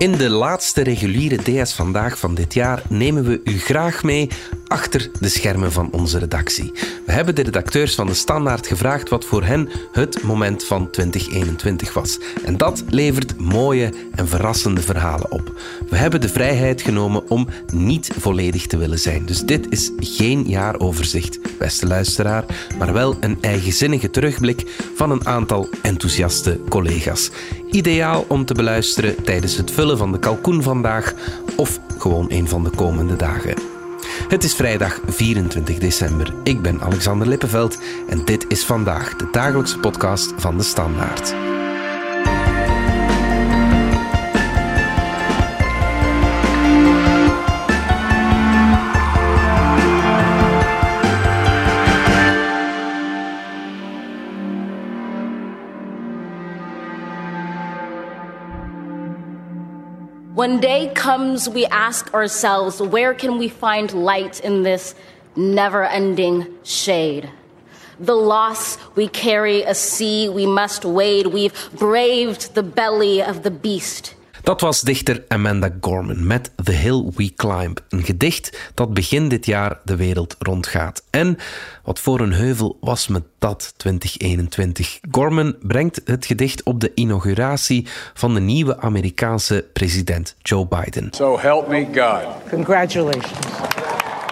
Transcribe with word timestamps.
In 0.00 0.12
de 0.12 0.30
laatste 0.30 0.82
reguliere 0.82 1.36
DS 1.36 1.72
Vandaag 1.72 2.18
van 2.18 2.34
dit 2.34 2.54
jaar 2.54 2.82
nemen 2.88 3.24
we 3.24 3.40
u 3.44 3.58
graag 3.58 4.02
mee 4.02 4.28
achter 4.70 5.10
de 5.20 5.28
schermen 5.28 5.72
van 5.72 5.88
onze 5.90 6.18
redactie. 6.18 6.72
We 7.06 7.12
hebben 7.12 7.34
de 7.34 7.42
redacteurs 7.42 7.94
van 7.94 8.06
de 8.06 8.14
Standaard 8.14 8.66
gevraagd 8.66 9.08
wat 9.08 9.24
voor 9.24 9.44
hen 9.44 9.68
het 9.92 10.22
moment 10.22 10.64
van 10.64 10.90
2021 10.90 11.94
was. 11.94 12.18
En 12.44 12.56
dat 12.56 12.84
levert 12.88 13.40
mooie 13.40 13.92
en 14.14 14.28
verrassende 14.28 14.80
verhalen 14.80 15.30
op. 15.30 15.60
We 15.88 15.96
hebben 15.96 16.20
de 16.20 16.28
vrijheid 16.28 16.82
genomen 16.82 17.30
om 17.30 17.48
niet 17.72 18.10
volledig 18.18 18.66
te 18.66 18.76
willen 18.76 18.98
zijn. 18.98 19.26
Dus 19.26 19.40
dit 19.40 19.66
is 19.68 19.90
geen 19.96 20.48
jaaroverzicht, 20.48 21.38
beste 21.58 21.86
luisteraar, 21.86 22.44
maar 22.78 22.92
wel 22.92 23.16
een 23.20 23.38
eigenzinnige 23.40 24.10
terugblik 24.10 24.64
van 24.94 25.10
een 25.10 25.26
aantal 25.26 25.68
enthousiaste 25.82 26.60
collega's. 26.68 27.30
Ideaal 27.70 28.24
om 28.28 28.44
te 28.44 28.54
beluisteren 28.54 29.22
tijdens 29.24 29.56
het 29.56 29.70
vullen 29.70 29.98
van 29.98 30.12
de 30.12 30.18
kalkoen 30.18 30.62
vandaag 30.62 31.14
of 31.56 31.80
gewoon 31.98 32.26
een 32.28 32.48
van 32.48 32.64
de 32.64 32.70
komende 32.70 33.16
dagen. 33.16 33.69
Het 34.30 34.44
is 34.44 34.54
vrijdag 34.54 35.00
24 35.06 35.78
december. 35.78 36.34
Ik 36.42 36.62
ben 36.62 36.80
Alexander 36.80 37.28
Lippenveld 37.28 37.78
en 38.08 38.24
dit 38.24 38.44
is 38.48 38.64
vandaag 38.64 39.16
de 39.16 39.28
dagelijkse 39.30 39.78
podcast 39.78 40.32
van 40.36 40.56
de 40.56 40.62
Standaard. 40.62 41.49
When 60.40 60.58
day 60.58 60.90
comes, 60.94 61.50
we 61.50 61.66
ask 61.66 62.14
ourselves, 62.14 62.80
where 62.80 63.12
can 63.12 63.36
we 63.36 63.50
find 63.50 63.92
light 63.92 64.40
in 64.40 64.62
this 64.62 64.94
never 65.36 65.84
ending 65.84 66.46
shade? 66.62 67.28
The 67.98 68.14
loss 68.14 68.78
we 68.96 69.06
carry, 69.06 69.64
a 69.64 69.74
sea 69.74 70.30
we 70.30 70.46
must 70.46 70.86
wade. 70.86 71.26
We've 71.26 71.52
braved 71.74 72.54
the 72.54 72.62
belly 72.62 73.22
of 73.22 73.42
the 73.42 73.50
beast. 73.50 74.14
Dat 74.42 74.60
was 74.60 74.80
dichter 74.80 75.24
Amanda 75.28 75.70
Gorman 75.80 76.26
met 76.26 76.50
The 76.64 76.72
Hill 76.72 77.10
We 77.14 77.34
Climb. 77.34 77.80
Een 77.88 78.02
gedicht 78.02 78.70
dat 78.74 78.94
begin 78.94 79.28
dit 79.28 79.46
jaar 79.46 79.78
de 79.84 79.96
wereld 79.96 80.36
rondgaat. 80.38 81.02
En 81.10 81.38
wat 81.84 81.98
voor 81.98 82.20
een 82.20 82.32
heuvel 82.32 82.76
was 82.80 83.08
me 83.08 83.22
dat 83.38 83.74
2021. 83.76 84.98
Gorman 85.10 85.56
brengt 85.62 86.00
het 86.04 86.26
gedicht 86.26 86.62
op 86.62 86.80
de 86.80 86.92
inauguratie 86.94 87.86
van 88.14 88.34
de 88.34 88.40
nieuwe 88.40 88.78
Amerikaanse 88.78 89.66
president 89.72 90.34
Joe 90.42 90.66
Biden. 90.66 91.08
So 91.10 91.38
help 91.38 91.68
me 91.68 91.86
God. 91.94 92.50
Congratulations. 92.50 93.48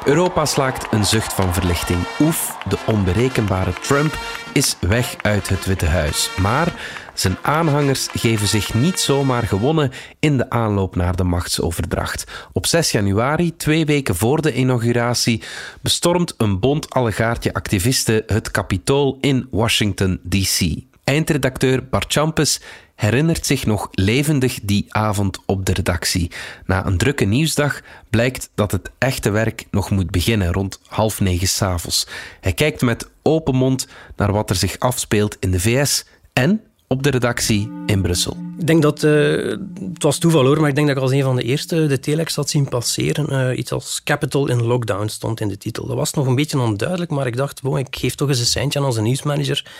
Europa 0.05 0.45
slaakt 0.45 0.92
een 0.92 1.05
zucht 1.05 1.33
van 1.33 1.55
verlichting. 1.55 1.98
Oef, 2.20 2.56
de 2.69 2.79
onberekenbare 2.86 3.73
Trump 3.73 4.19
is 4.53 4.77
weg 4.81 5.17
uit 5.23 5.48
het 5.48 5.67
Witte 5.67 5.86
Huis. 5.86 6.31
Maar 6.41 6.73
zijn 7.20 7.36
aanhangers 7.42 8.08
geven 8.12 8.48
zich 8.48 8.74
niet 8.74 9.00
zomaar 9.00 9.42
gewonnen 9.42 9.92
in 10.19 10.36
de 10.36 10.50
aanloop 10.50 10.97
naar 10.97 11.16
de 11.16 11.24
machtsoverdracht. 11.24 12.24
Op 12.52 12.66
6 12.66 12.91
januari, 12.91 13.56
twee 13.56 13.84
weken 13.84 14.16
voor 14.16 14.42
de 14.42 14.55
inauguratie, 14.55 15.42
bestormt 15.80 16.34
een 16.36 16.61
bond 16.61 16.91
allegaartje 16.91 17.52
activisten 17.52 18.22
het 18.27 18.50
Capitool 18.50 19.19
in 19.20 19.48
Washington, 19.50 20.20
D.C. 20.28 20.86
Eindredacteur 21.05 21.89
Bart 21.89 22.12
Champes 22.12 22.61
herinnert 22.94 23.46
zich 23.46 23.66
nog 23.66 23.89
levendig 23.92 24.58
die 24.62 24.86
avond 24.89 25.39
op 25.46 25.66
de 25.66 25.72
redactie. 25.72 26.30
Na 26.66 26.86
een 26.86 26.98
drukke 26.98 27.24
nieuwsdag 27.24 27.80
blijkt 28.11 28.50
dat 28.55 28.72
het 28.72 28.91
echte 28.98 29.30
werk 29.30 29.66
nog 29.70 29.91
moet 29.91 30.11
beginnen 30.11 30.52
rond 30.52 30.80
half 30.86 31.20
negen 31.20 31.48
s'avonds. 31.48 32.07
Hij 32.40 32.52
kijkt 32.52 32.80
met 32.80 33.08
open 33.23 33.55
mond 33.55 33.89
naar 34.17 34.33
wat 34.33 34.51
er 34.51 34.57
zich 34.57 34.78
afspeelt 34.78 35.36
in 35.40 35.51
de 35.51 35.61
VS 35.61 36.05
en 36.33 36.62
op 36.89 37.03
de 37.03 37.11
redactie 37.11 37.71
in 37.87 38.03
Brussel. 38.03 38.37
Ik 38.59 38.67
denk 38.67 38.83
dat, 38.83 39.03
uh, 39.03 39.51
het 39.93 40.03
was 40.03 40.19
toeval 40.19 40.45
hoor, 40.45 40.61
maar 40.61 40.69
ik 40.69 40.75
denk 40.75 40.87
dat 40.87 40.97
ik 40.97 41.03
als 41.03 41.13
een 41.13 41.23
van 41.23 41.37
de 41.37 41.43
eerste 41.43 41.87
de 41.87 42.01
telex 42.01 42.35
had 42.35 42.51
zien 42.51 42.69
passeren. 42.69 43.51
Uh, 43.51 43.59
iets 43.59 43.73
als 43.73 44.01
Capital 44.05 44.49
in 44.49 44.63
Lockdown 44.63 45.07
stond 45.07 45.41
in 45.41 45.49
de 45.49 45.59
titel. 45.59 45.87
Dat 45.87 45.97
was 45.97 46.13
nog 46.13 46.27
een 46.27 46.35
beetje 46.35 46.59
onduidelijk, 46.59 47.11
maar 47.11 47.27
ik 47.27 47.37
dacht, 47.37 47.61
wow, 47.61 47.79
ik 47.79 47.97
geef 47.97 48.15
toch 48.15 48.29
eens 48.29 48.39
een 48.39 48.47
seintje 48.47 48.79
aan 48.79 48.85
onze 48.85 49.01
nieuwsmanager. 49.01 49.71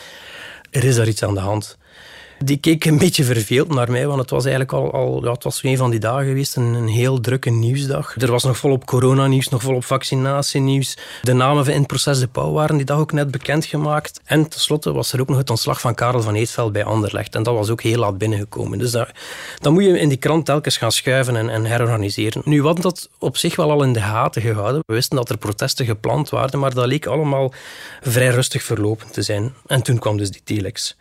Er 0.71 0.85
is 0.85 0.97
daar 0.97 1.09
iets 1.09 1.23
aan 1.23 1.35
de 1.35 1.41
hand. 1.41 1.79
Die 2.45 2.57
keek 2.57 2.85
een 2.85 2.99
beetje 2.99 3.25
verveeld 3.25 3.75
naar 3.75 3.91
mij, 3.91 4.07
want 4.07 4.21
het 4.21 4.31
was 4.31 4.45
eigenlijk 4.45 4.73
al, 4.73 4.93
al 4.93 5.25
ja, 5.25 5.33
het 5.33 5.45
was 5.45 5.63
een 5.63 5.77
van 5.77 5.91
die 5.91 6.01
dagen 6.01 6.27
geweest, 6.27 6.57
een, 6.57 6.75
een 6.75 6.89
heel 6.89 7.21
drukke 7.21 7.51
nieuwsdag. 7.51 8.15
Er 8.17 8.31
was 8.31 8.45
nog 8.45 8.57
volop 8.57 8.87
coronanieuws, 8.87 9.49
nog 9.49 9.63
volop 9.63 9.85
vaccinatienieuws. 9.85 10.97
De 11.23 11.33
namen 11.33 11.65
van 11.65 11.75
in 11.75 11.87
proces 11.87 12.19
De 12.19 12.29
Pauw 12.29 12.53
waren 12.53 12.77
die 12.77 12.87
dag 12.87 12.99
ook 12.99 13.13
net 13.13 13.31
bekendgemaakt. 13.31 14.21
En 14.25 14.49
tenslotte 14.49 14.93
was 14.93 15.13
er 15.13 15.21
ook 15.21 15.29
nog 15.29 15.39
het 15.39 15.51
ontslag 15.51 15.81
van 15.81 15.95
Karel 15.95 16.23
van 16.23 16.35
Eetveld 16.35 16.73
bij 16.73 16.85
Anderlecht. 16.85 17.35
En 17.35 17.43
dat 17.43 17.55
was 17.55 17.71
ook 17.71 17.83
heel 17.83 17.99
laat 17.99 18.19
binnengekomen. 18.19 18.79
Dus 18.79 18.91
dan 19.59 19.73
moet 19.73 19.85
je 19.85 19.99
in 19.99 20.09
die 20.09 20.19
krant 20.19 20.45
telkens 20.45 20.77
gaan 20.77 20.93
schuiven 20.93 21.37
en, 21.37 21.49
en 21.49 21.65
herorganiseren. 21.65 22.43
Nu, 22.45 22.63
wat 22.63 22.83
dat 22.83 23.09
op 23.19 23.37
zich 23.37 23.57
wel 23.57 23.71
al 23.71 23.83
in 23.83 23.93
de 23.93 24.01
gaten 24.01 24.43
gehouden. 24.43 24.83
We 24.87 24.95
wisten 24.95 25.17
dat 25.17 25.31
er 25.31 25.39
protesten 25.39 25.87
gepland 25.87 26.29
waren, 26.29 26.59
maar 26.59 26.75
dat 26.75 26.87
leek 26.87 27.07
allemaal 27.07 27.53
vrij 28.01 28.29
rustig 28.29 28.63
verlopen 28.63 29.11
te 29.11 29.23
zijn. 29.23 29.55
En 29.67 29.83
toen 29.83 29.99
kwam 29.99 30.17
dus 30.17 30.31
die 30.31 30.43
telex. 30.45 30.97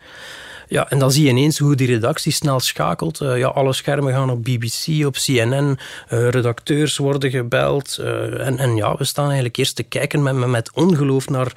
Ja, 0.68 0.90
en 0.90 0.98
dan 0.98 1.12
zie 1.12 1.24
je 1.24 1.30
ineens 1.30 1.58
hoe 1.58 1.74
die 1.74 1.86
redactie 1.86 2.32
snel 2.32 2.60
schakelt. 2.60 3.20
Uh, 3.20 3.38
ja, 3.38 3.46
alle 3.46 3.72
schermen 3.72 4.12
gaan 4.12 4.30
op 4.30 4.44
BBC, 4.44 5.06
op 5.06 5.14
CNN. 5.14 5.78
Eh, 6.08 6.28
redacteurs 6.28 6.96
worden 6.96 7.30
gebeld. 7.30 7.96
Uh, 8.00 8.46
en, 8.46 8.58
en 8.58 8.76
ja, 8.76 8.96
we 8.96 9.04
staan 9.04 9.24
eigenlijk 9.24 9.56
eerst 9.56 9.76
te 9.76 9.82
kijken 9.82 10.22
met, 10.22 10.34
met 10.34 10.70
ongeloof 10.72 11.28
naar, 11.28 11.52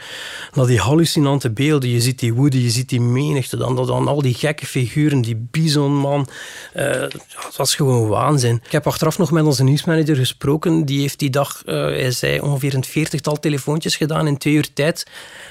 naar 0.54 0.66
die 0.66 0.80
hallucinante 0.80 1.50
beelden. 1.50 1.90
Je 1.90 2.02
ziet 2.02 2.20
die 2.20 2.34
woede, 2.34 2.64
je 2.64 2.70
ziet 2.70 2.90
die 2.90 3.02
menigte. 3.02 3.58
Dan, 3.58 3.76
dan 3.76 4.08
al 4.08 4.22
die 4.22 4.34
gekke 4.34 4.66
figuren, 4.66 5.22
die 5.22 5.48
bisonman. 5.52 6.28
dat 6.74 7.56
was 7.56 7.76
gewoon 7.76 8.08
waanzin. 8.08 8.62
Ik 8.66 8.72
heb 8.72 8.88
achteraf 8.88 9.18
nog 9.18 9.32
met 9.32 9.44
onze 9.44 9.64
nieuwsmanager 9.64 10.16
gesproken. 10.16 10.86
Die 10.86 11.02
heeft 11.02 11.20
die 11.20 11.30
dag, 11.30 11.62
hij 11.66 12.12
zei, 12.12 12.40
ongeveer 12.40 12.74
een 12.74 12.84
veertigtal 12.84 13.40
telefoontjes 13.40 13.96
gedaan 13.96 14.28
in 14.28 14.38
twee 14.38 14.54
uur 14.54 14.74
tijd. 14.74 15.06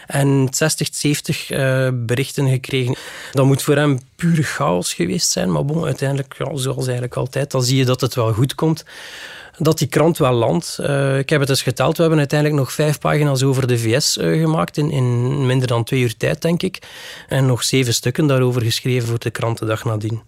En 0.07 0.47
60, 0.51 0.89
70 0.93 1.49
berichten 1.95 2.49
gekregen. 2.49 2.97
Dan 3.33 3.50
moet 3.51 3.63
voor 3.63 3.77
hem 3.77 3.99
pure 4.17 4.43
chaos 4.43 4.95
geweest 4.95 5.31
zijn. 5.31 5.53
Maar 5.53 5.65
bon, 5.65 5.85
uiteindelijk, 5.85 6.37
zoals 6.55 6.85
eigenlijk 6.85 7.17
altijd, 7.17 7.51
dan 7.51 7.63
zie 7.63 7.77
je 7.77 7.85
dat 7.85 8.01
het 8.01 8.15
wel 8.15 8.33
goed 8.33 8.55
komt. 8.55 8.85
Dat 9.59 9.79
die 9.79 9.89
krant 9.89 10.19
wel 10.19 10.33
landt. 10.33 10.79
Uh, 10.81 11.19
ik 11.19 11.29
heb 11.31 11.41
het 11.41 11.49
eens 11.49 11.63
geteld. 11.63 11.95
We 11.95 12.01
hebben 12.01 12.19
uiteindelijk 12.19 12.61
nog 12.61 12.73
vijf 12.73 12.99
pagina's 12.99 13.43
over 13.43 13.67
de 13.67 13.79
VS 13.79 14.17
eh, 14.17 14.41
gemaakt. 14.41 14.77
In, 14.77 14.91
in 14.91 15.47
minder 15.47 15.69
dan 15.69 15.85
twee 15.85 16.01
uur 16.01 16.17
tijd, 16.17 16.43
denk 16.43 16.63
ik. 16.63 16.79
En 17.29 17.47
nog 17.47 17.63
zeven 17.65 17.95
stukken 17.95 18.27
daarover 18.27 18.63
geschreven 18.63 19.09
voor 19.09 19.19
de 19.19 19.31
krant 19.31 19.59
de 19.59 19.65
dag 19.65 19.85
nadien. 19.85 20.23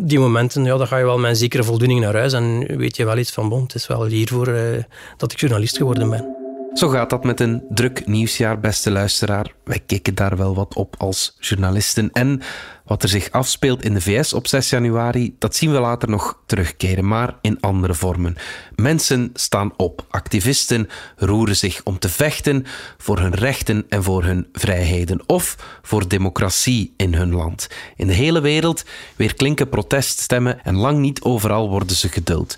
Die 0.00 0.18
momenten, 0.18 0.64
ja, 0.64 0.76
dan 0.76 0.86
ga 0.86 0.98
je 0.98 1.04
wel 1.04 1.18
met 1.18 1.38
zekere 1.38 1.64
voldoening 1.64 2.00
naar 2.00 2.14
huis. 2.14 2.32
En 2.32 2.76
weet 2.76 2.96
je 2.96 3.04
wel 3.04 3.18
iets 3.18 3.32
van, 3.32 3.48
bon, 3.48 3.62
het 3.62 3.74
is 3.74 3.86
wel 3.86 4.04
hiervoor 4.04 4.48
uh, 4.48 4.82
dat 5.16 5.32
ik 5.32 5.40
journalist 5.40 5.76
geworden 5.76 6.10
ben. 6.10 6.35
Zo 6.76 6.88
gaat 6.88 7.10
dat 7.10 7.24
met 7.24 7.40
een 7.40 7.62
druk 7.68 8.06
nieuwsjaar, 8.06 8.60
beste 8.60 8.90
luisteraar. 8.90 9.52
Wij 9.64 9.80
keken 9.86 10.14
daar 10.14 10.36
wel 10.36 10.54
wat 10.54 10.74
op 10.74 10.94
als 10.98 11.36
journalisten. 11.40 12.12
En 12.12 12.40
wat 12.84 13.02
er 13.02 13.08
zich 13.08 13.30
afspeelt 13.30 13.84
in 13.84 13.94
de 13.94 14.00
VS 14.00 14.32
op 14.32 14.46
6 14.46 14.70
januari, 14.70 15.36
dat 15.38 15.54
zien 15.56 15.72
we 15.72 15.80
later 15.80 16.08
nog 16.08 16.42
terugkeren, 16.46 17.08
maar 17.08 17.36
in 17.40 17.60
andere 17.60 17.94
vormen. 17.94 18.36
Mensen 18.74 19.30
staan 19.34 19.72
op. 19.76 20.04
Activisten 20.10 20.88
roeren 21.16 21.56
zich 21.56 21.80
om 21.84 21.98
te 21.98 22.08
vechten 22.08 22.64
voor 22.98 23.18
hun 23.18 23.34
rechten 23.34 23.86
en 23.88 24.02
voor 24.02 24.24
hun 24.24 24.48
vrijheden. 24.52 25.22
Of 25.26 25.56
voor 25.82 26.08
democratie 26.08 26.94
in 26.96 27.14
hun 27.14 27.34
land. 27.34 27.68
In 27.96 28.06
de 28.06 28.12
hele 28.12 28.40
wereld 28.40 28.84
weer 29.16 29.34
klinken 29.34 29.68
proteststemmen 29.68 30.64
en 30.64 30.76
lang 30.76 30.98
niet 30.98 31.22
overal 31.22 31.68
worden 31.68 31.96
ze 31.96 32.08
geduld. 32.08 32.56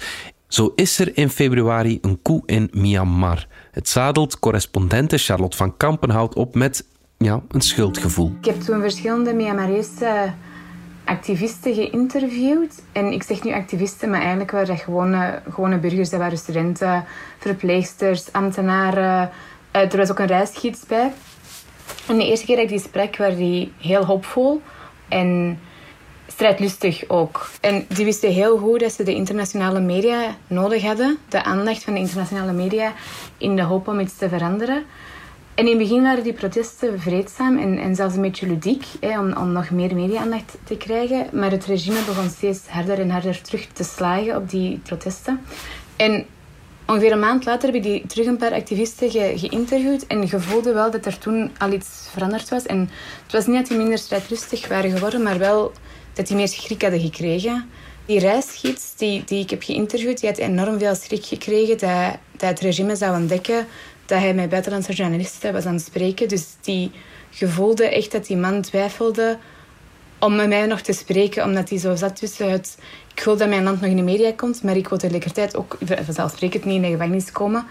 Zo 0.48 0.72
is 0.74 0.98
er 0.98 1.16
in 1.16 1.30
februari 1.30 1.98
een 2.00 2.22
coup 2.22 2.50
in 2.50 2.68
Myanmar. 2.72 3.46
Het 3.78 3.88
zadelt 3.88 4.38
correspondente 4.38 5.18
Charlotte 5.18 5.56
van 5.56 5.76
Kampenhout 5.76 6.34
op 6.34 6.54
met 6.54 6.84
ja, 7.18 7.40
een 7.48 7.60
schuldgevoel. 7.60 8.32
Ik 8.40 8.44
heb 8.44 8.60
toen 8.60 8.80
verschillende 8.80 9.34
Myanmarese 9.34 10.32
activisten 11.04 11.74
geïnterviewd. 11.74 12.82
En 12.92 13.12
ik 13.12 13.22
zeg 13.22 13.42
nu 13.42 13.52
activisten, 13.52 14.10
maar 14.10 14.20
eigenlijk 14.20 14.50
waren 14.50 14.66
dat 14.66 14.80
gewone, 14.80 15.42
gewone 15.50 15.78
burgers. 15.78 16.10
Dat 16.10 16.20
waren 16.20 16.38
studenten, 16.38 17.04
verpleegsters, 17.38 18.32
ambtenaren. 18.32 19.30
Eh, 19.70 19.92
er 19.92 19.96
was 19.96 20.10
ook 20.10 20.18
een 20.18 20.26
reisgids 20.26 20.86
bij. 20.86 21.12
En 22.08 22.18
de 22.18 22.26
eerste 22.26 22.46
keer 22.46 22.56
dat 22.56 22.64
ik 22.64 22.70
die 22.70 22.80
sprak, 22.80 23.16
werd 23.16 23.36
die 23.36 23.72
heel 23.78 24.04
hoopvol. 24.04 24.62
En 25.08 25.58
strijdlustig 26.38 27.04
ook. 27.08 27.48
En 27.60 27.84
die 27.88 28.04
wisten 28.04 28.32
heel 28.32 28.58
goed 28.58 28.80
dat 28.80 28.92
ze 28.92 29.02
de 29.02 29.14
internationale 29.14 29.80
media 29.80 30.36
nodig 30.46 30.82
hadden. 30.82 31.18
De 31.28 31.44
aandacht 31.44 31.82
van 31.82 31.94
de 31.94 32.00
internationale 32.00 32.52
media 32.52 32.92
in 33.38 33.56
de 33.56 33.62
hoop 33.62 33.88
om 33.88 34.00
iets 34.00 34.16
te 34.16 34.28
veranderen. 34.28 34.84
En 35.54 35.64
in 35.64 35.78
het 35.78 35.78
begin 35.78 36.02
waren 36.02 36.22
die 36.22 36.32
protesten 36.32 37.00
vreedzaam 37.00 37.58
en, 37.58 37.78
en 37.78 37.94
zelfs 37.94 38.14
een 38.14 38.22
beetje 38.22 38.46
ludiek, 38.46 38.84
hè, 39.00 39.18
om, 39.18 39.36
om 39.36 39.52
nog 39.52 39.70
meer 39.70 39.94
media-aandacht 39.94 40.58
te 40.64 40.76
krijgen. 40.76 41.26
Maar 41.32 41.50
het 41.50 41.64
regime 41.64 42.04
begon 42.06 42.28
steeds 42.28 42.68
harder 42.68 43.00
en 43.00 43.10
harder 43.10 43.42
terug 43.42 43.66
te 43.66 43.84
slagen 43.84 44.36
op 44.36 44.50
die 44.50 44.80
protesten. 44.84 45.40
En 45.96 46.26
ongeveer 46.86 47.12
een 47.12 47.18
maand 47.18 47.44
later 47.44 47.66
heb 47.66 47.76
ik 47.76 47.82
die 47.82 48.06
terug 48.06 48.26
een 48.26 48.36
paar 48.36 48.52
activisten 48.52 49.10
ge, 49.10 49.32
geïnterviewd. 49.36 50.06
En 50.06 50.26
je 50.26 50.40
voelde 50.40 50.72
wel 50.72 50.90
dat 50.90 51.06
er 51.06 51.18
toen 51.18 51.50
al 51.58 51.72
iets 51.72 52.08
veranderd 52.12 52.48
was. 52.48 52.66
En 52.66 52.90
het 53.22 53.32
was 53.32 53.46
niet 53.46 53.56
dat 53.56 53.66
die 53.66 53.76
minder 53.76 53.98
strijdlustig 53.98 54.68
waren 54.68 54.90
geworden, 54.90 55.22
maar 55.22 55.38
wel 55.38 55.72
dat 56.18 56.26
die 56.26 56.36
meer 56.36 56.48
schrik 56.48 56.82
hadden 56.82 57.00
gekregen. 57.00 57.70
Die 58.06 58.18
reisgids 58.18 58.96
die, 58.96 59.24
die 59.24 59.42
ik 59.42 59.50
heb 59.50 59.62
geïnterviewd, 59.62 60.20
die 60.20 60.28
had 60.28 60.38
enorm 60.38 60.78
veel 60.78 60.94
schrik 60.94 61.24
gekregen 61.24 61.78
dat, 61.78 62.16
dat 62.36 62.48
het 62.48 62.60
regime 62.60 62.96
zou 62.96 63.16
ontdekken 63.16 63.66
dat 64.06 64.18
hij 64.18 64.34
met 64.34 64.48
buitenlandse 64.48 64.92
journalisten 64.92 65.52
was 65.52 65.64
aan 65.64 65.74
het 65.74 65.84
spreken. 65.84 66.28
Dus 66.28 66.46
die 66.60 66.90
gevoelde 67.30 67.88
echt 67.88 68.12
dat 68.12 68.26
die 68.26 68.36
man 68.36 68.62
twijfelde 68.62 69.38
om 70.18 70.36
met 70.36 70.48
mij 70.48 70.66
nog 70.66 70.80
te 70.80 70.92
spreken, 70.92 71.44
omdat 71.44 71.68
hij 71.68 71.78
zo 71.78 71.96
zat 71.96 72.16
tussen 72.16 72.50
het... 72.50 72.78
Ik 73.14 73.24
wil 73.24 73.36
dat 73.36 73.48
mijn 73.48 73.62
land 73.62 73.80
nog 73.80 73.90
in 73.90 73.96
de 73.96 74.02
media 74.02 74.32
komt, 74.36 74.62
maar 74.62 74.76
ik 74.76 74.88
wil 74.88 74.98
tegelijkertijd 74.98 75.56
ook 75.56 75.78
vanzelfsprekend 75.84 76.64
niet 76.64 76.74
in 76.74 76.82
de 76.82 76.88
gevangenis 76.88 77.32
komen. 77.32 77.66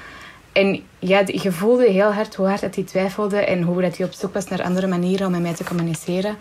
En 0.51 0.83
ja, 0.99 1.23
je 1.25 1.51
voelde 1.51 1.91
heel 1.91 2.11
hard 2.13 2.35
hoe 2.35 2.47
hard 2.47 2.61
dat 2.61 2.75
hij 2.75 2.83
twijfelde 2.83 3.37
en 3.37 3.61
hoe 3.61 3.81
dat 3.81 3.97
hij 3.97 4.05
op 4.05 4.13
zoek 4.13 4.33
was 4.33 4.47
naar 4.47 4.63
andere 4.63 4.87
manieren 4.87 5.25
om 5.25 5.31
met 5.31 5.41
mij 5.41 5.53
te 5.53 5.63
communiceren. 5.63 6.37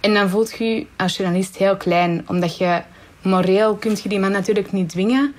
En 0.00 0.14
dan 0.14 0.28
voelt 0.28 0.58
je 0.58 0.64
je 0.64 0.86
als 0.96 1.16
journalist 1.16 1.56
heel 1.56 1.76
klein, 1.76 2.24
omdat 2.26 2.56
je 2.58 2.82
moreel 3.22 3.74
kunt 3.74 4.02
je 4.02 4.08
die 4.08 4.18
man 4.18 4.30
natuurlijk 4.30 4.72
niet 4.72 4.88
dwingen. 4.88 5.34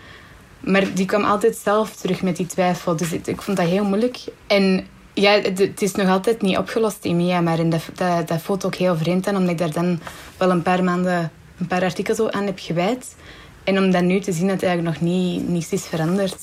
Maar 0.59 0.93
die 0.93 1.05
kwam 1.05 1.23
altijd 1.23 1.55
zelf 1.55 1.95
terug 1.95 2.21
met 2.21 2.35
die 2.35 2.45
twijfel. 2.45 2.95
Dus 2.95 3.11
ik, 3.11 3.41
vond 3.41 3.57
dat 3.57 3.67
heel 3.67 3.83
moeilijk. 3.85 4.17
En 4.47 4.87
ja, 5.13 5.31
het, 5.31 5.81
is 5.81 5.95
nog 5.95 6.09
altijd 6.09 6.41
niet 6.41 6.57
opgelost 6.57 7.05
in 7.05 7.69
dat, 7.69 7.81
dat, 7.95 8.27
dat 8.27 8.41
voelt 8.41 8.65
ook 8.65 8.75
heel 8.75 8.97
vreemd 8.97 9.27
aan, 9.27 9.35
omdat 9.35 9.51
ik 9.51 9.57
daar 9.57 9.71
dan 9.71 9.99
wel 10.37 10.49
een 10.49 10.61
paar 10.61 10.83
maanden 10.83 11.31
een 11.59 11.67
paar 11.67 11.83
artikels 11.83 12.31
aan 12.31 12.45
heb 12.45 12.59
gewijd. 12.59 13.15
En 13.63 13.77
om 13.77 13.91
dan 13.91 14.05
nu 14.05 14.19
te 14.19 14.31
zien 14.31 14.47
dat 14.47 14.63
eigenlijk 14.63 14.99
nog 14.99 15.09
niet, 15.09 15.47
niets 15.47 15.71
is 15.71 15.85
veranderd, 15.85 16.37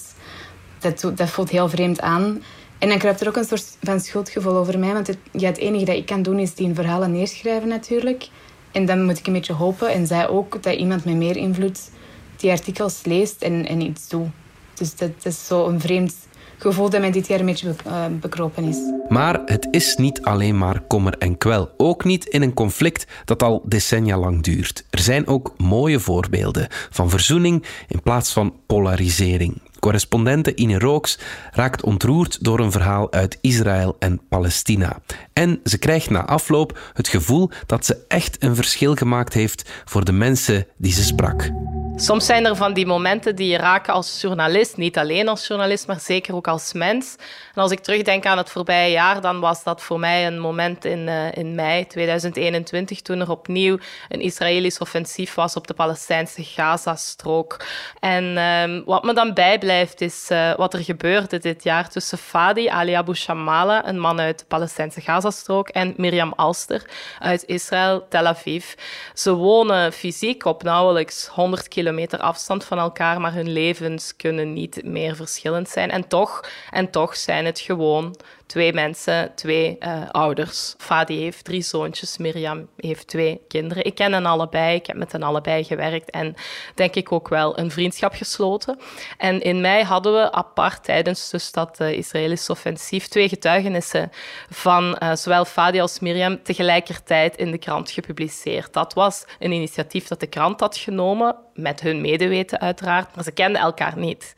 dat, 0.79 1.13
dat 1.15 1.31
voelt 1.31 1.51
heel 1.51 1.69
vreemd 1.69 2.01
aan. 2.01 2.43
En 2.79 2.89
dan 2.89 2.99
kruipt 2.99 3.21
er 3.21 3.29
ook 3.29 3.37
een 3.37 3.45
soort 3.45 3.77
van 3.83 4.01
schuldgevoel 4.01 4.57
over 4.57 4.79
mij. 4.79 4.93
Want 4.93 5.07
het, 5.07 5.19
het 5.33 5.57
enige 5.57 5.85
dat 5.85 5.97
ik 5.97 6.07
kan 6.07 6.23
doen 6.23 6.39
is 6.39 6.55
die 6.55 6.75
verhalen 6.75 7.13
neerschrijven 7.13 7.69
natuurlijk. 7.69 8.29
En 8.73 8.87
dan 8.87 9.05
moet 9.05 9.19
ik 9.19 9.27
een 9.27 9.33
beetje 9.33 9.53
hopen, 9.53 9.93
en 9.93 10.07
zij 10.07 10.29
ook, 10.29 10.63
dat 10.63 10.75
iemand 10.75 11.05
met 11.05 11.15
meer 11.15 11.37
invloed 11.37 11.91
die 12.37 12.51
artikels 12.51 13.01
leest 13.05 13.43
en, 13.43 13.81
iets 13.81 14.09
doet. 14.09 14.29
Dus 14.75 14.97
dat, 14.97 15.11
is 15.23 15.47
zo 15.47 15.67
een 15.67 15.81
vreemd 15.81 16.15
gevoel 16.59 16.91
dat 16.91 17.01
mij 17.01 17.11
dit 17.11 17.27
jaar 17.27 17.41
een 17.41 17.47
beetje 17.47 17.75
eh, 17.85 18.05
bekropen 18.21 18.65
is. 18.65 18.77
Maar 19.09 19.41
het 19.45 19.69
is 19.71 19.97
niet 19.97 20.23
alleen 20.23 20.59
maar 20.59 20.81
kommer 20.81 21.19
en 21.19 21.39
kwel. 21.39 21.71
Ook 21.77 22.05
niet 22.05 22.25
in 22.25 22.43
een 22.43 22.55
conflict 22.55 23.07
dat 23.25 23.43
al 23.43 23.63
decennia 23.65 24.19
lang 24.19 24.43
duurt. 24.43 24.85
Er 24.91 24.99
zijn 24.99 25.27
ook 25.27 25.55
mooie 25.57 26.01
voorbeelden 26.01 26.67
van 26.91 27.11
verzoening 27.11 27.65
in 27.89 28.03
plaats 28.03 28.33
van 28.33 28.55
polarisering. 28.67 29.61
Correspondente 29.79 30.55
Ine 30.55 30.79
Rooks 30.79 31.19
raakt 31.51 31.83
ontroerd 31.83 32.45
door 32.45 32.61
een 32.61 32.73
verhaal 32.73 33.13
uit 33.13 33.39
Israël 33.41 33.97
en 33.99 34.21
Palestina. 34.29 35.01
En 35.33 35.61
ze 35.65 35.79
krijgt 35.79 36.11
na 36.11 36.27
afloop 36.27 36.79
het 36.93 37.09
gevoel 37.09 37.51
dat 37.67 37.87
ze 37.87 38.05
echt 38.09 38.43
een 38.43 38.55
verschil 38.55 38.95
gemaakt 38.95 39.33
heeft 39.33 39.71
voor 39.85 40.05
de 40.05 40.13
mensen 40.13 40.67
die 40.77 40.93
ze 40.93 41.05
sprak. 41.05 41.51
Soms 42.01 42.27
zijn 42.27 42.47
er 42.47 42.57
van 42.57 42.73
die 42.73 42.87
momenten 42.87 43.37
die 43.37 43.49
je 43.49 43.57
raken 43.57 43.93
als 43.93 44.21
journalist, 44.21 44.77
niet 44.77 44.99
alleen 44.99 45.29
als 45.29 45.47
journalist, 45.47 45.87
maar 45.87 46.01
zeker 46.01 46.35
ook 46.35 46.49
als 46.49 46.73
mens. 46.73 47.17
En 47.55 47.63
als 47.63 47.71
ik 47.71 47.81
terugdenk 47.81 48.27
aan 48.27 48.39
het 48.39 48.51
voorbije 48.51 48.91
jaar, 48.91 49.21
dan 49.21 49.41
was 49.41 49.65
dat 49.65 49.83
voor 49.83 49.99
mij 49.99 50.27
een 50.27 50.39
moment 50.39 50.85
in, 50.85 50.99
uh, 50.99 51.33
in 51.33 51.55
mei 51.55 51.87
2021, 51.87 53.03
toen 53.03 53.21
er 53.21 53.31
opnieuw 53.31 53.79
een 54.09 54.21
Israëlisch 54.21 54.79
offensief 54.79 55.35
was 55.35 55.57
op 55.57 55.67
de 55.67 55.75
Palestijnse 55.75 56.45
Gazastrook. 56.45 57.65
En 58.01 58.25
uh, 58.25 58.83
wat 58.85 59.05
me 59.05 59.13
dan 59.13 59.35
bijblijft 59.35 60.01
is 60.01 60.29
uh, 60.33 60.55
wat 60.55 60.75
er 60.75 60.85
gebeurde 60.85 61.39
dit 61.39 61.63
jaar 61.63 61.89
tussen 61.89 62.19
Fadi 62.19 62.69
Ali 62.69 62.93
Abu 62.93 63.15
Shamala, 63.15 63.89
een 63.89 64.01
man 64.01 64.21
uit 64.21 64.39
de 64.39 64.45
Palestijnse 64.45 65.01
Gazastrook, 65.01 65.69
en 65.69 65.95
Miriam 65.97 66.33
Alster 66.37 66.83
uit 67.19 67.45
Israël, 67.47 68.07
Tel 68.09 68.27
Aviv. 68.27 68.75
Ze 69.15 69.33
wonen 69.33 69.93
fysiek 69.93 70.45
op 70.45 70.63
nauwelijks 70.63 71.27
100 71.27 71.69
kilometer 71.69 71.87
kilometer 71.89 72.21
afstand 72.21 72.65
van 72.65 72.79
elkaar, 72.79 73.21
maar 73.21 73.33
hun 73.33 73.53
levens 73.53 74.17
kunnen 74.17 74.53
niet 74.53 74.85
meer 74.85 75.17
verschillend 75.17 75.69
zijn. 75.69 75.91
En 75.91 76.09
toch, 76.09 76.51
en 76.71 76.91
toch 76.91 77.17
zijn 77.17 77.45
het 77.45 77.61
gewoon 77.61 78.17
twee 78.49 78.73
mensen, 78.73 79.35
twee 79.35 79.77
uh, 79.81 80.11
ouders. 80.11 80.75
Fadi 80.79 81.21
heeft 81.21 81.45
drie 81.45 81.63
zoontjes, 81.63 82.19
Mirjam 82.19 82.69
heeft 82.77 83.07
twee 83.07 83.41
kinderen. 83.49 83.85
Ik 83.85 83.95
ken 83.95 84.13
hen 84.13 84.27
allebei, 84.27 84.75
ik 84.75 84.87
heb 84.87 84.97
met 84.97 85.13
hen 85.13 85.23
allebei 85.23 85.65
gewerkt 85.65 86.11
en 86.11 86.35
denk 86.75 86.95
ik 86.95 87.13
ook 87.13 87.29
wel 87.29 87.59
een 87.59 87.71
vriendschap 87.71 88.15
gesloten. 88.15 88.79
En 89.19 89.41
in 89.41 89.61
mei 89.61 89.85
hadden 89.85 90.13
we 90.13 90.33
apart 90.33 90.85
tijdens 90.85 91.31
dus 91.31 91.53
dat 91.53 91.81
uh, 91.81 91.93
Israëlische 91.93 92.53
offensief 92.53 93.07
twee 93.07 93.29
getuigenissen 93.29 94.11
van 94.51 94.99
uh, 95.03 95.15
zowel 95.15 95.45
Fadi 95.45 95.81
als 95.81 96.01
Mirjam 96.01 96.43
tegelijkertijd 96.43 97.37
in 97.37 97.51
de 97.51 97.59
krant 97.59 97.91
gepubliceerd. 97.91 98.73
Dat 98.73 98.95
was 98.95 99.25
een 99.39 99.53
initiatief 99.53 100.07
dat 100.07 100.21
de 100.21 100.27
krant 100.27 100.61
had 100.61 100.77
genomen, 100.77 101.37
met 101.55 101.81
hun 101.81 102.01
medeweten 102.01 102.61
uiteraard, 102.61 103.15
maar 103.15 103.25
ze 103.25 103.33
kenden 103.33 103.61
elkaar 103.61 103.99
niet. 103.99 104.35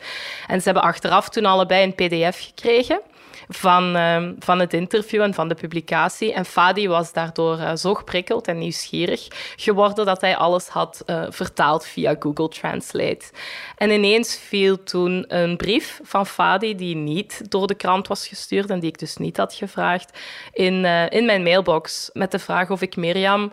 En 0.46 0.58
ze 0.58 0.64
hebben 0.64 0.82
achteraf 0.82 1.28
toen 1.28 1.44
allebei 1.44 1.84
een 1.84 1.94
pdf 1.94 2.46
gekregen 2.46 3.00
van, 3.48 3.96
uh, 3.96 4.28
van 4.38 4.58
het 4.58 4.74
interview 4.74 5.22
en 5.22 5.34
van 5.34 5.48
de 5.48 5.54
publicatie. 5.54 6.32
En 6.32 6.44
Fadi 6.44 6.88
was 6.88 7.12
daardoor 7.12 7.58
uh, 7.58 7.74
zo 7.74 7.94
geprikkeld 7.94 8.48
en 8.48 8.58
nieuwsgierig 8.58 9.28
geworden 9.56 10.06
dat 10.06 10.20
hij 10.20 10.36
alles 10.36 10.68
had 10.68 11.02
uh, 11.06 11.22
vertaald 11.28 11.86
via 11.86 12.16
Google 12.18 12.48
Translate. 12.48 13.24
En 13.76 13.90
ineens 13.90 14.36
viel 14.36 14.82
toen 14.82 15.24
een 15.28 15.56
brief 15.56 16.00
van 16.02 16.26
Fadi, 16.26 16.74
die 16.74 16.96
niet 16.96 17.50
door 17.50 17.66
de 17.66 17.74
krant 17.74 18.08
was 18.08 18.28
gestuurd 18.28 18.70
en 18.70 18.80
die 18.80 18.88
ik 18.88 18.98
dus 18.98 19.16
niet 19.16 19.36
had 19.36 19.54
gevraagd, 19.54 20.18
in, 20.52 20.84
uh, 20.84 21.10
in 21.10 21.24
mijn 21.24 21.42
mailbox 21.42 22.10
met 22.12 22.30
de 22.30 22.38
vraag 22.38 22.70
of 22.70 22.82
ik 22.82 22.96
Mirjam 22.96 23.52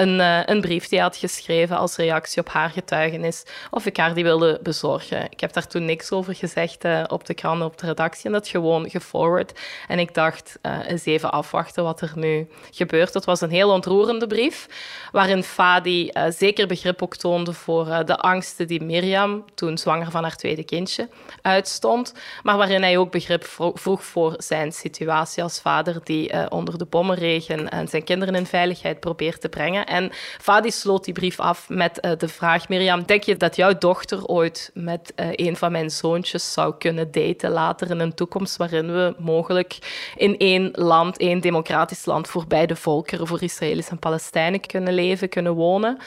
een, 0.00 0.18
uh, 0.18 0.40
een 0.44 0.60
brief 0.60 0.88
die 0.88 0.98
hij 0.98 1.06
had 1.06 1.16
geschreven 1.16 1.76
als 1.76 1.96
reactie 1.96 2.40
op 2.40 2.48
haar 2.48 2.70
getuigenis, 2.70 3.44
of 3.70 3.86
ik 3.86 3.96
haar 3.96 4.14
die 4.14 4.24
wilde 4.24 4.60
bezorgen. 4.62 5.30
Ik 5.30 5.40
heb 5.40 5.52
daar 5.52 5.66
toen 5.66 5.84
niks 5.84 6.12
over 6.12 6.34
gezegd 6.34 6.84
uh, 6.84 7.04
op 7.06 7.26
de 7.26 7.34
krant, 7.34 7.62
op 7.62 7.78
de 7.78 7.86
redactie, 7.86 8.26
en 8.26 8.32
dat 8.32 8.48
gewoon 8.48 8.90
geforward. 8.90 9.60
En 9.88 9.98
ik 9.98 10.14
dacht, 10.14 10.58
uh, 10.62 10.78
eens 10.88 11.04
even 11.04 11.32
afwachten 11.32 11.84
wat 11.84 12.00
er 12.00 12.12
nu 12.14 12.48
gebeurt. 12.70 13.14
Het 13.14 13.24
was 13.24 13.40
een 13.40 13.50
heel 13.50 13.70
ontroerende 13.70 14.26
brief, 14.26 14.66
waarin 15.12 15.42
Fadi 15.42 16.10
zeker 16.28 16.66
begrip 16.66 17.02
ook 17.02 17.16
toonde 17.16 17.52
voor 17.52 18.04
de 18.04 18.16
angsten 18.16 18.66
die 18.66 18.82
Mirjam, 18.82 19.44
toen 19.54 19.78
zwanger 19.78 20.10
van 20.10 20.22
haar 20.22 20.36
tweede 20.36 20.64
kindje, 20.64 21.08
uitstond, 21.42 22.14
maar 22.42 22.56
waarin 22.56 22.82
hij 22.82 22.96
ook 22.96 23.10
begrip 23.10 23.44
vroeg 23.74 24.04
voor 24.04 24.34
zijn 24.36 24.72
situatie 24.72 25.42
als 25.42 25.60
vader 25.60 26.00
die 26.04 26.50
onder 26.50 26.78
de 26.78 26.84
bommenregen 26.84 27.68
en 27.68 27.88
zijn 27.88 28.04
kinderen 28.04 28.34
in 28.34 28.46
veiligheid 28.46 29.00
probeert 29.00 29.40
te 29.40 29.48
brengen. 29.48 29.83
En 29.84 30.10
Fadi 30.40 30.70
sloot 30.70 31.04
die 31.04 31.14
brief 31.14 31.40
af 31.40 31.68
met 31.68 31.98
uh, 32.00 32.12
de 32.18 32.28
vraag: 32.28 32.68
Mirjam, 32.68 33.04
denk 33.06 33.22
je 33.22 33.36
dat 33.36 33.56
jouw 33.56 33.78
dochter 33.78 34.24
ooit 34.24 34.70
met 34.74 35.12
uh, 35.16 35.26
een 35.30 35.56
van 35.56 35.72
mijn 35.72 35.90
zoontjes 35.90 36.52
zou 36.52 36.74
kunnen 36.78 37.10
daten 37.10 37.50
later 37.50 37.90
in 37.90 38.00
een 38.00 38.14
toekomst 38.14 38.56
waarin 38.56 38.92
we 38.92 39.14
mogelijk 39.18 39.78
in 40.16 40.38
één 40.38 40.68
land, 40.72 41.18
één 41.18 41.40
democratisch 41.40 42.04
land 42.04 42.28
voor 42.28 42.46
beide 42.46 42.76
volkeren, 42.76 43.26
voor 43.26 43.42
Israëli's 43.42 43.88
en 43.88 43.98
Palestijnen 43.98 44.60
kunnen 44.60 44.94
leven, 44.94 45.28
kunnen 45.28 45.52
wonen? 45.52 45.98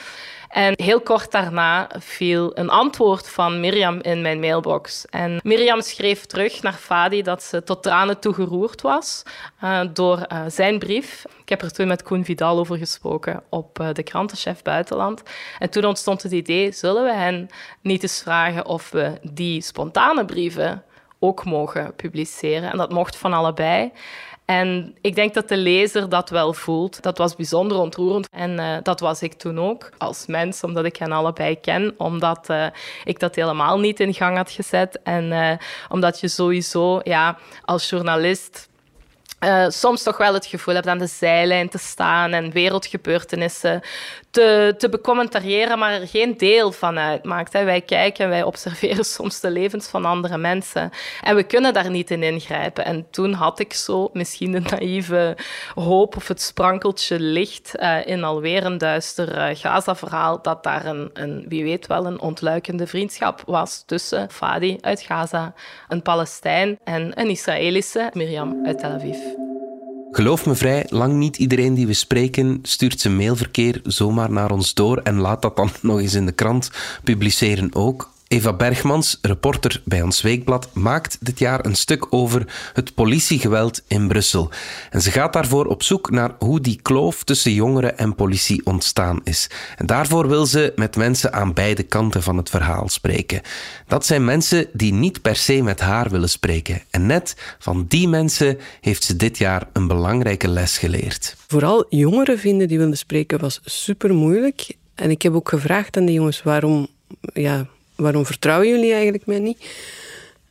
En 0.50 0.74
heel 0.76 1.02
kort 1.02 1.32
daarna 1.32 1.90
viel 2.00 2.58
een 2.58 2.70
antwoord 2.70 3.30
van 3.30 3.60
Mirjam 3.60 4.00
in 4.02 4.22
mijn 4.22 4.40
mailbox. 4.40 5.06
En 5.06 5.40
Mirjam 5.44 5.82
schreef 5.82 6.26
terug 6.26 6.62
naar 6.62 6.74
Fadi 6.74 7.22
dat 7.22 7.44
ze 7.44 7.64
tot 7.64 7.84
tranen 7.84 8.20
toegeroerd 8.20 8.82
was 8.82 9.24
uh, 9.64 9.80
door 9.94 10.26
uh, 10.32 10.42
zijn 10.48 10.80
brief. 10.80 11.26
Ik 11.42 11.50
heb 11.50 11.62
er 11.62 11.72
toen 11.74 11.88
met 11.88 12.04
Koen 12.04 12.26
Vidal 12.26 12.60
over 12.60 12.78
gesproken 12.78 13.44
op 13.50 13.80
uh, 13.80 13.88
de 13.94 14.04
krantenchef 14.04 14.62
Buitenland. 14.62 15.24
En 15.60 15.70
toen 15.70 15.86
ontstond 15.86 16.24
het 16.24 16.32
idee, 16.32 16.72
zullen 16.72 17.04
we 17.04 17.14
hen 17.14 17.50
niet 17.82 18.04
eens 18.04 18.22
vragen 18.22 18.66
of 18.66 18.90
we 18.90 19.12
die 19.22 19.62
spontane 19.62 20.26
brieven 20.26 20.84
ook 21.20 21.46
mogen 21.46 21.96
publiceren. 21.96 22.72
En 22.72 22.78
dat 22.78 22.92
mocht 22.92 23.18
van 23.18 23.34
allebei. 23.34 23.92
En 24.48 24.96
ik 25.02 25.16
denk 25.16 25.34
dat 25.34 25.48
de 25.48 25.58
lezer 25.58 26.10
dat 26.10 26.30
wel 26.30 26.54
voelt. 26.54 27.02
Dat 27.02 27.18
was 27.18 27.36
bijzonder 27.36 27.78
ontroerend. 27.78 28.30
En 28.32 28.60
uh, 28.60 28.78
dat 28.84 29.00
was 29.00 29.22
ik 29.22 29.34
toen 29.34 29.60
ook 29.60 29.90
als 29.98 30.26
mens, 30.26 30.64
omdat 30.64 30.86
ik 30.86 30.96
hen 30.96 31.12
allebei 31.12 31.60
ken. 31.60 31.94
Omdat 31.98 32.50
uh, 32.50 32.66
ik 33.04 33.20
dat 33.20 33.36
helemaal 33.36 33.80
niet 33.80 34.00
in 34.00 34.14
gang 34.14 34.38
had 34.38 34.52
gezet. 34.52 35.00
En 35.04 35.32
uh, 35.32 35.52
omdat 35.90 36.20
je 36.20 36.28
sowieso 36.28 37.00
ja, 37.04 37.38
als 37.66 37.90
journalist 37.90 38.70
uh, 39.40 39.66
soms 39.70 40.04
toch 40.04 40.18
wel 40.18 40.34
het 40.34 40.46
gevoel 40.46 40.74
hebt 40.74 40.88
aan 40.88 40.98
de 40.98 41.08
zijlijn 41.08 41.70
te 41.70 41.78
staan 41.78 42.32
en 42.32 42.52
wereldgebeurtenissen 42.52 43.82
te, 44.38 44.76
te 44.78 44.90
becommentariëren, 44.90 45.80
maar 45.80 45.92
er 45.92 46.08
geen 46.08 46.38
deel 46.38 46.72
van 46.72 47.00
uitmaakt. 47.00 47.52
Wij 47.52 47.82
kijken 47.82 48.24
en 48.24 48.30
wij 48.30 48.44
observeren 48.44 49.06
soms 49.18 49.40
de 49.40 49.52
levens 49.52 49.88
van 49.88 50.06
andere 50.06 50.38
mensen. 50.38 50.92
En 51.22 51.36
we 51.36 51.44
kunnen 51.44 51.74
daar 51.74 51.90
niet 51.90 52.12
in 52.12 52.24
ingrijpen. 52.24 52.86
En 52.86 53.08
toen 53.12 53.34
had 53.34 53.60
ik 53.60 53.74
zo 53.74 54.10
misschien 54.14 54.52
de 54.52 54.60
naïeve 54.60 55.38
hoop 55.76 56.16
of 56.16 56.28
het 56.28 56.42
sprankeltje 56.42 57.20
licht 57.20 57.72
uh, 57.76 58.06
in 58.06 58.24
alweer 58.24 58.66
een 58.66 58.78
duister 58.78 59.38
uh, 59.38 59.56
Gaza-verhaal, 59.56 60.42
dat 60.42 60.64
daar 60.64 60.86
een, 60.86 61.10
een, 61.14 61.46
wie 61.48 61.64
weet 61.64 61.88
wel, 61.88 62.06
een 62.06 62.22
ontluikende 62.22 62.88
vriendschap 62.88 63.44
was 63.46 63.84
tussen 63.86 64.32
Fadi 64.32 64.78
uit 64.82 65.02
Gaza, 65.02 65.54
een 65.88 66.02
Palestijn 66.02 66.80
en 66.84 67.12
een 67.20 67.30
Israëlische 67.30 68.10
Miriam 68.14 68.66
uit 68.66 68.80
Tel 68.80 68.92
Aviv. 68.92 69.27
Geloof 70.18 70.46
me 70.46 70.56
vrij, 70.56 70.86
lang 70.90 71.14
niet 71.14 71.38
iedereen 71.38 71.74
die 71.74 71.88
we 71.88 71.94
spreken 71.94 72.60
stuurt 72.64 73.00
zijn 73.00 73.16
mailverkeer 73.16 73.80
zomaar 73.84 74.32
naar 74.32 74.52
ons 74.52 74.74
door 74.74 74.98
en 74.98 75.20
laat 75.20 75.42
dat 75.42 75.56
dan 75.56 75.70
nog 75.82 76.00
eens 76.00 76.14
in 76.14 76.26
de 76.26 76.32
krant 76.32 76.72
publiceren 77.04 77.76
ook. 77.76 78.10
Eva 78.28 78.54
Bergmans, 78.54 79.18
reporter 79.22 79.82
bij 79.86 80.02
ons 80.02 80.22
weekblad, 80.22 80.70
maakt 80.74 81.18
dit 81.20 81.40
jaar 81.40 81.66
een 81.66 81.76
stuk 81.76 82.14
over 82.14 82.72
het 82.74 82.94
politiegeweld 82.94 83.84
in 83.88 84.08
Brussel. 84.08 84.50
En 84.90 85.02
ze 85.02 85.12
gaat 85.12 85.34
daarvoor 85.34 85.66
op 85.66 85.84
zoek 85.84 86.12
naar 86.12 86.36
hoe 86.40 86.62
die 86.62 86.80
kloof 86.82 87.24
tussen 87.24 87.54
jongeren 87.54 87.98
en 87.98 88.16
politie 88.16 88.66
ontstaan 88.66 89.20
is. 89.24 89.50
En 89.76 89.86
daarvoor 89.86 90.28
wil 90.28 90.46
ze 90.46 90.74
met 90.76 90.96
mensen 90.96 91.34
aan 91.34 91.54
beide 91.54 91.84
kanten 91.84 92.24
van 92.24 92.38
het 92.38 92.50
verhaal 92.50 92.90
spreken. 92.90 93.42
Dat 93.88 94.06
zijn 94.06 94.26
mensen 94.26 94.68
die 94.74 94.94
niet 94.94 95.22
per 95.22 95.36
se 95.36 95.62
met 95.62 95.80
haar 95.80 96.10
willen 96.10 96.30
spreken. 96.30 96.82
En 96.90 97.06
net 97.06 97.36
van 97.60 97.86
die 97.88 98.08
mensen 98.08 98.58
heeft 98.82 99.04
ze 99.04 99.16
dit 99.16 99.38
jaar 99.38 99.68
een 99.74 99.88
belangrijke 99.88 100.48
les 100.48 100.78
geleerd. 100.78 101.36
Vooral 101.48 101.86
jongeren 101.90 102.40
vinden 102.40 102.68
die 102.68 102.78
willen 102.78 102.98
spreken 102.98 103.40
was 103.40 103.60
super 103.64 104.14
moeilijk. 104.14 104.76
En 104.96 105.10
ik 105.10 105.22
heb 105.22 105.34
ook 105.34 105.50
gevraagd 105.50 105.98
aan 105.98 106.06
de 106.06 106.14
jongens 106.14 106.44
waarom. 106.44 106.88
Ja, 107.34 107.68
waarom 107.98 108.26
vertrouwen 108.26 108.68
jullie 108.68 108.94
eigenlijk 108.94 109.26
mij 109.26 109.40
niet? 109.40 109.58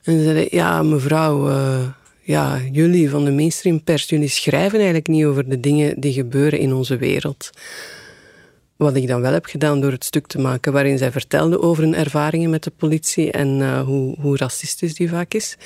En 0.03 0.19
ze 0.19 0.23
zeiden, 0.23 0.47
ja, 0.51 0.83
mevrouw, 0.83 1.49
uh, 1.49 1.89
ja, 2.21 2.61
jullie 2.73 3.11
van 3.11 3.25
de 3.25 3.31
mainstream 3.31 3.83
pers, 3.85 4.09
jullie 4.09 4.29
schrijven 4.29 4.77
eigenlijk 4.77 5.09
niet 5.09 5.25
over 5.25 5.49
de 5.49 5.61
dingen 5.61 6.01
die 6.01 6.13
gebeuren 6.13 6.59
in 6.59 6.73
onze 6.73 6.97
wereld. 6.97 7.51
Wat 8.77 8.97
ik 8.97 9.07
dan 9.07 9.21
wel 9.21 9.33
heb 9.33 9.45
gedaan 9.45 9.81
door 9.81 9.91
het 9.91 10.05
stuk 10.05 10.27
te 10.27 10.39
maken 10.39 10.73
waarin 10.73 10.99
zij 10.99 11.13
vertelde 11.13 11.63
over 11.63 11.83
hun 11.83 11.95
ervaringen 11.95 12.51
met 12.51 12.63
de 12.63 12.73
politie 12.77 13.31
en 13.31 13.61
uh, 13.61 13.81
hoe, 13.81 14.17
hoe 14.21 14.37
racistisch 14.37 14.95
die 14.95 15.09
vaak 15.09 15.35
is. 15.35 15.57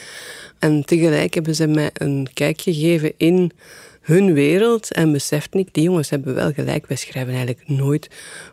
En 0.58 0.84
tegelijk 0.84 1.34
hebben 1.34 1.54
ze 1.54 1.66
mij 1.66 1.90
een 1.94 2.28
kijk 2.34 2.60
gegeven 2.60 3.12
in 3.16 3.52
hun 4.00 4.32
wereld 4.32 4.92
en 4.92 5.12
beseft 5.12 5.54
ik, 5.54 5.74
die 5.74 5.82
jongens 5.82 6.10
hebben 6.10 6.34
wel 6.34 6.52
gelijk, 6.52 6.86
wij 6.86 6.96
schrijven 6.96 7.34
eigenlijk 7.34 7.68
nooit 7.68 8.08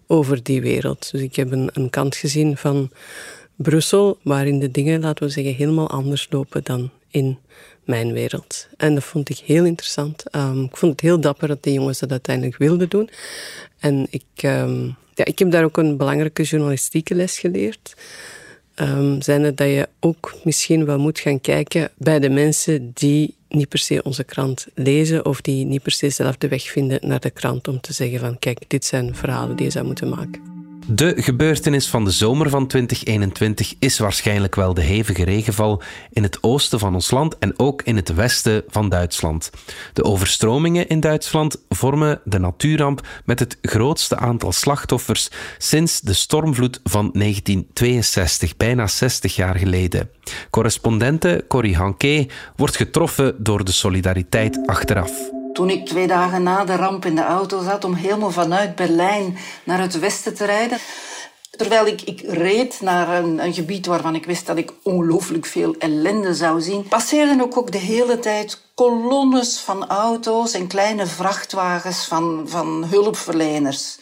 over 0.07 0.43
die 0.43 0.61
wereld. 0.61 1.11
Dus 1.11 1.21
ik 1.21 1.35
heb 1.35 1.51
een, 1.51 1.69
een 1.73 1.89
kant 1.89 2.15
gezien 2.15 2.57
van 2.57 2.91
Brussel, 3.55 4.17
waarin 4.21 4.59
de 4.59 4.71
dingen, 4.71 5.01
laten 5.01 5.25
we 5.25 5.31
zeggen, 5.31 5.53
helemaal 5.53 5.89
anders 5.89 6.27
lopen 6.29 6.63
dan 6.63 6.89
in 7.09 7.39
mijn 7.83 8.13
wereld. 8.13 8.67
En 8.77 8.93
dat 8.93 9.03
vond 9.03 9.29
ik 9.29 9.37
heel 9.37 9.65
interessant. 9.65 10.35
Um, 10.35 10.63
ik 10.63 10.77
vond 10.77 10.91
het 10.91 11.01
heel 11.01 11.19
dapper 11.19 11.47
dat 11.47 11.63
die 11.63 11.73
jongens 11.73 11.99
dat 11.99 12.11
uiteindelijk 12.11 12.57
wilden 12.57 12.89
doen. 12.89 13.09
En 13.79 14.07
ik, 14.09 14.43
um, 14.43 14.95
ja, 15.13 15.25
ik 15.25 15.39
heb 15.39 15.51
daar 15.51 15.63
ook 15.63 15.77
een 15.77 15.97
belangrijke 15.97 16.43
journalistieke 16.43 17.15
les 17.15 17.39
geleerd. 17.39 17.95
Um, 18.81 19.21
zijn 19.21 19.43
het 19.43 19.57
dat 19.57 19.67
je 19.67 19.89
ook 19.99 20.33
misschien 20.43 20.85
wel 20.85 20.99
moet 20.99 21.19
gaan 21.19 21.41
kijken 21.41 21.89
bij 21.97 22.19
de 22.19 22.29
mensen 22.29 22.91
die 22.93 23.35
niet 23.49 23.69
per 23.69 23.79
se 23.79 24.03
onze 24.03 24.23
krant 24.23 24.67
lezen 24.73 25.25
of 25.25 25.41
die 25.41 25.65
niet 25.65 25.81
per 25.81 25.91
se 25.91 26.09
zelf 26.09 26.37
de 26.37 26.47
weg 26.47 26.63
vinden 26.63 26.99
naar 27.01 27.19
de 27.19 27.29
krant 27.29 27.67
om 27.67 27.81
te 27.81 27.93
zeggen 27.93 28.19
van 28.19 28.39
kijk, 28.39 28.63
dit 28.67 28.85
zijn 28.85 29.15
verhalen 29.15 29.55
die 29.55 29.65
je 29.65 29.71
zou 29.71 29.85
moeten 29.85 30.09
maken. 30.09 30.56
De 30.89 31.13
gebeurtenis 31.17 31.87
van 31.87 32.03
de 32.05 32.11
zomer 32.11 32.49
van 32.49 32.67
2021 32.67 33.73
is 33.79 33.99
waarschijnlijk 33.99 34.55
wel 34.55 34.73
de 34.73 34.81
hevige 34.81 35.23
regenval 35.23 35.81
in 36.11 36.23
het 36.23 36.43
oosten 36.43 36.79
van 36.79 36.93
ons 36.93 37.11
land 37.11 37.37
en 37.37 37.59
ook 37.59 37.81
in 37.81 37.95
het 37.95 38.13
westen 38.13 38.63
van 38.67 38.89
Duitsland. 38.89 39.49
De 39.93 40.03
overstromingen 40.03 40.87
in 40.87 40.99
Duitsland 40.99 41.61
vormen 41.69 42.21
de 42.23 42.39
natuurramp 42.39 43.07
met 43.25 43.39
het 43.39 43.57
grootste 43.61 44.17
aantal 44.17 44.51
slachtoffers 44.51 45.29
sinds 45.57 46.01
de 46.01 46.13
stormvloed 46.13 46.79
van 46.83 47.09
1962, 47.13 48.57
bijna 48.57 48.87
60 48.87 49.35
jaar 49.35 49.55
geleden. 49.55 50.09
Correspondente 50.49 51.45
Corrie 51.47 51.75
Hanke 51.75 52.27
wordt 52.55 52.75
getroffen 52.75 53.35
door 53.43 53.65
de 53.65 53.71
solidariteit 53.71 54.59
achteraf. 54.65 55.36
Toen 55.57 55.69
ik 55.69 55.85
twee 55.85 56.07
dagen 56.07 56.43
na 56.43 56.65
de 56.65 56.75
ramp 56.75 57.05
in 57.05 57.15
de 57.15 57.23
auto 57.23 57.63
zat 57.63 57.83
om 57.83 57.93
helemaal 57.93 58.31
vanuit 58.31 58.75
Berlijn 58.75 59.37
naar 59.63 59.79
het 59.79 59.99
westen 59.99 60.33
te 60.33 60.45
rijden. 60.45 60.77
Terwijl 61.51 61.85
ik, 61.85 62.01
ik 62.01 62.21
reed 62.25 62.81
naar 62.81 63.23
een, 63.23 63.43
een 63.43 63.53
gebied 63.53 63.85
waarvan 63.85 64.15
ik 64.15 64.25
wist 64.25 64.45
dat 64.45 64.57
ik 64.57 64.73
ongelooflijk 64.83 65.45
veel 65.45 65.75
ellende 65.79 66.35
zou 66.35 66.61
zien, 66.61 66.87
passeerden 66.87 67.41
ook, 67.41 67.57
ook 67.57 67.71
de 67.71 67.77
hele 67.77 68.19
tijd 68.19 68.61
kolonnes 68.73 69.59
van 69.59 69.87
auto's 69.87 70.53
en 70.53 70.67
kleine 70.67 71.05
vrachtwagens 71.05 72.05
van, 72.05 72.43
van 72.45 72.85
hulpverleners. 72.89 73.97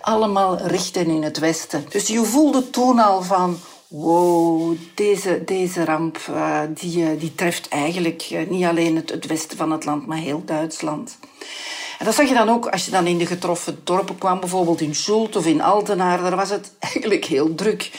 Allemaal 0.00 0.58
richten 0.58 1.06
in 1.06 1.22
het 1.22 1.38
westen. 1.38 1.86
Dus 1.88 2.06
je 2.06 2.24
voelde 2.24 2.70
toen 2.70 2.98
al 2.98 3.22
van 3.22 3.58
wow, 3.88 4.76
deze, 4.94 5.42
deze 5.44 5.84
ramp 5.84 6.18
uh, 6.30 6.60
die, 6.74 6.98
uh, 6.98 7.20
die 7.20 7.34
treft 7.34 7.68
eigenlijk 7.68 8.28
uh, 8.32 8.48
niet 8.48 8.64
alleen 8.64 8.96
het, 8.96 9.26
westen 9.26 9.56
van 9.56 9.70
het 9.70 9.84
land, 9.84 10.06
maar 10.06 10.18
heel 10.18 10.42
Duitsland. 10.44 11.18
En 11.98 12.04
dat 12.04 12.14
zag 12.14 12.28
je 12.28 12.34
dan 12.34 12.48
ook 12.48 12.68
als 12.68 12.84
je 12.84 12.90
dan 12.90 13.06
in 13.06 13.18
de 13.18 13.26
getroffen 13.26 13.80
dorpen 13.84 14.18
kwam, 14.18 14.40
bijvoorbeeld 14.40 14.80
in 14.80 14.94
Schult 14.94 15.36
of 15.36 15.46
in 15.46 15.62
Altenaar. 15.62 16.22
Daar 16.22 16.36
was 16.36 16.50
het 16.50 16.72
eigenlijk 16.92 17.24
heel 17.24 17.54
druk. 17.54 17.90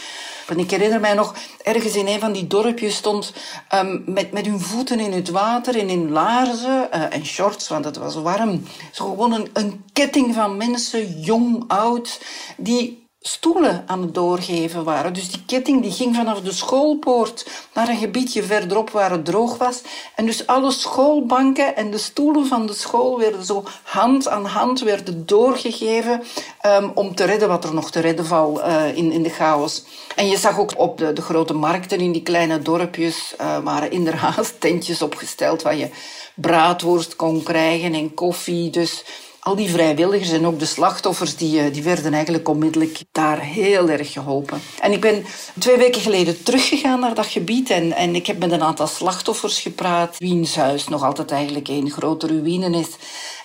En 0.47 0.59
ik 0.59 0.71
herinner 0.71 0.99
mij 0.99 1.13
nog, 1.13 1.35
ergens 1.63 1.95
in 1.95 2.07
een 2.07 2.19
van 2.19 2.31
die 2.31 2.47
dorpjes 2.47 2.95
stond 2.95 3.33
um, 3.73 4.03
met, 4.05 4.31
met 4.31 4.45
hun 4.45 4.59
voeten 4.59 4.99
in 4.99 5.11
het 5.11 5.29
water 5.29 5.79
en 5.79 5.89
in 5.89 6.11
laarzen 6.11 6.91
en 7.11 7.25
shorts, 7.25 7.67
want 7.67 7.85
het 7.85 7.97
was 7.97 8.15
warm. 8.15 8.63
Zo 8.91 9.09
gewoon 9.09 9.33
een, 9.33 9.49
een 9.53 9.83
ketting 9.93 10.33
van 10.33 10.57
mensen, 10.57 11.19
jong, 11.19 11.63
oud, 11.67 12.21
die 12.57 13.06
stoelen 13.27 13.83
aan 13.87 14.01
het 14.01 14.13
doorgeven 14.13 14.83
waren. 14.83 15.13
Dus 15.13 15.31
die 15.31 15.45
ketting 15.45 15.81
die 15.81 15.91
ging 15.91 16.15
vanaf 16.15 16.41
de 16.41 16.51
schoolpoort 16.51 17.47
naar 17.73 17.89
een 17.89 17.97
gebiedje 17.97 18.43
verderop 18.43 18.89
waar 18.89 19.11
het 19.11 19.25
droog 19.25 19.57
was. 19.57 19.81
En 20.15 20.25
dus 20.25 20.47
alle 20.47 20.71
schoolbanken 20.71 21.75
en 21.75 21.91
de 21.91 21.97
stoelen 21.97 22.45
van 22.45 22.65
de 22.65 22.73
school 22.73 23.19
werden 23.19 23.45
zo 23.45 23.63
hand 23.83 24.27
aan 24.27 24.45
hand 24.45 24.79
werden 24.79 25.25
doorgegeven 25.25 26.23
um, 26.65 26.91
om 26.93 27.15
te 27.15 27.23
redden 27.23 27.47
wat 27.47 27.63
er 27.63 27.73
nog 27.73 27.91
te 27.91 27.99
redden 27.99 28.25
valt 28.25 28.59
uh, 28.59 28.97
in, 28.97 29.11
in 29.11 29.23
de 29.23 29.29
chaos. 29.29 29.83
En 30.15 30.27
je 30.27 30.37
zag 30.37 30.59
ook 30.59 30.71
op 30.77 30.97
de, 30.97 31.13
de 31.13 31.21
grote 31.21 31.53
markten 31.53 31.99
in 31.99 32.11
die 32.11 32.23
kleine 32.23 32.59
dorpjes 32.59 33.33
uh, 33.41 33.57
waren 33.63 33.91
inderdaad 33.91 34.53
tentjes 34.59 35.01
opgesteld 35.01 35.61
waar 35.61 35.75
je 35.75 35.89
braadworst 36.35 37.15
kon 37.15 37.43
krijgen 37.43 37.93
en 37.93 38.13
koffie. 38.13 38.69
Dus 38.69 39.03
al 39.47 39.55
die 39.55 39.69
vrijwilligers 39.69 40.31
en 40.31 40.45
ook 40.45 40.59
de 40.59 40.65
slachtoffers, 40.65 41.35
die, 41.35 41.59
eh, 41.59 41.73
die 41.73 41.83
werden 41.83 42.13
eigenlijk 42.13 42.49
onmiddellijk 42.49 42.99
daar 43.11 43.39
heel 43.39 43.89
erg 43.89 44.11
geholpen. 44.11 44.61
En 44.81 44.91
ik 44.91 45.01
ben 45.01 45.25
twee 45.59 45.77
weken 45.77 46.01
geleden 46.01 46.43
teruggegaan 46.43 46.99
naar 46.99 47.15
dat 47.15 47.25
gebied 47.25 47.69
en, 47.69 47.93
en 47.93 48.15
ik 48.15 48.27
heb 48.27 48.39
met 48.39 48.51
een 48.51 48.63
aantal 48.63 48.87
slachtoffers 48.87 49.59
gepraat. 49.59 50.17
Wiens 50.17 50.55
huis 50.55 50.87
nog 50.87 51.03
altijd 51.03 51.31
eigenlijk 51.31 51.67
een 51.67 51.91
grote 51.91 52.27
ruïne 52.27 52.79
is. 52.79 52.89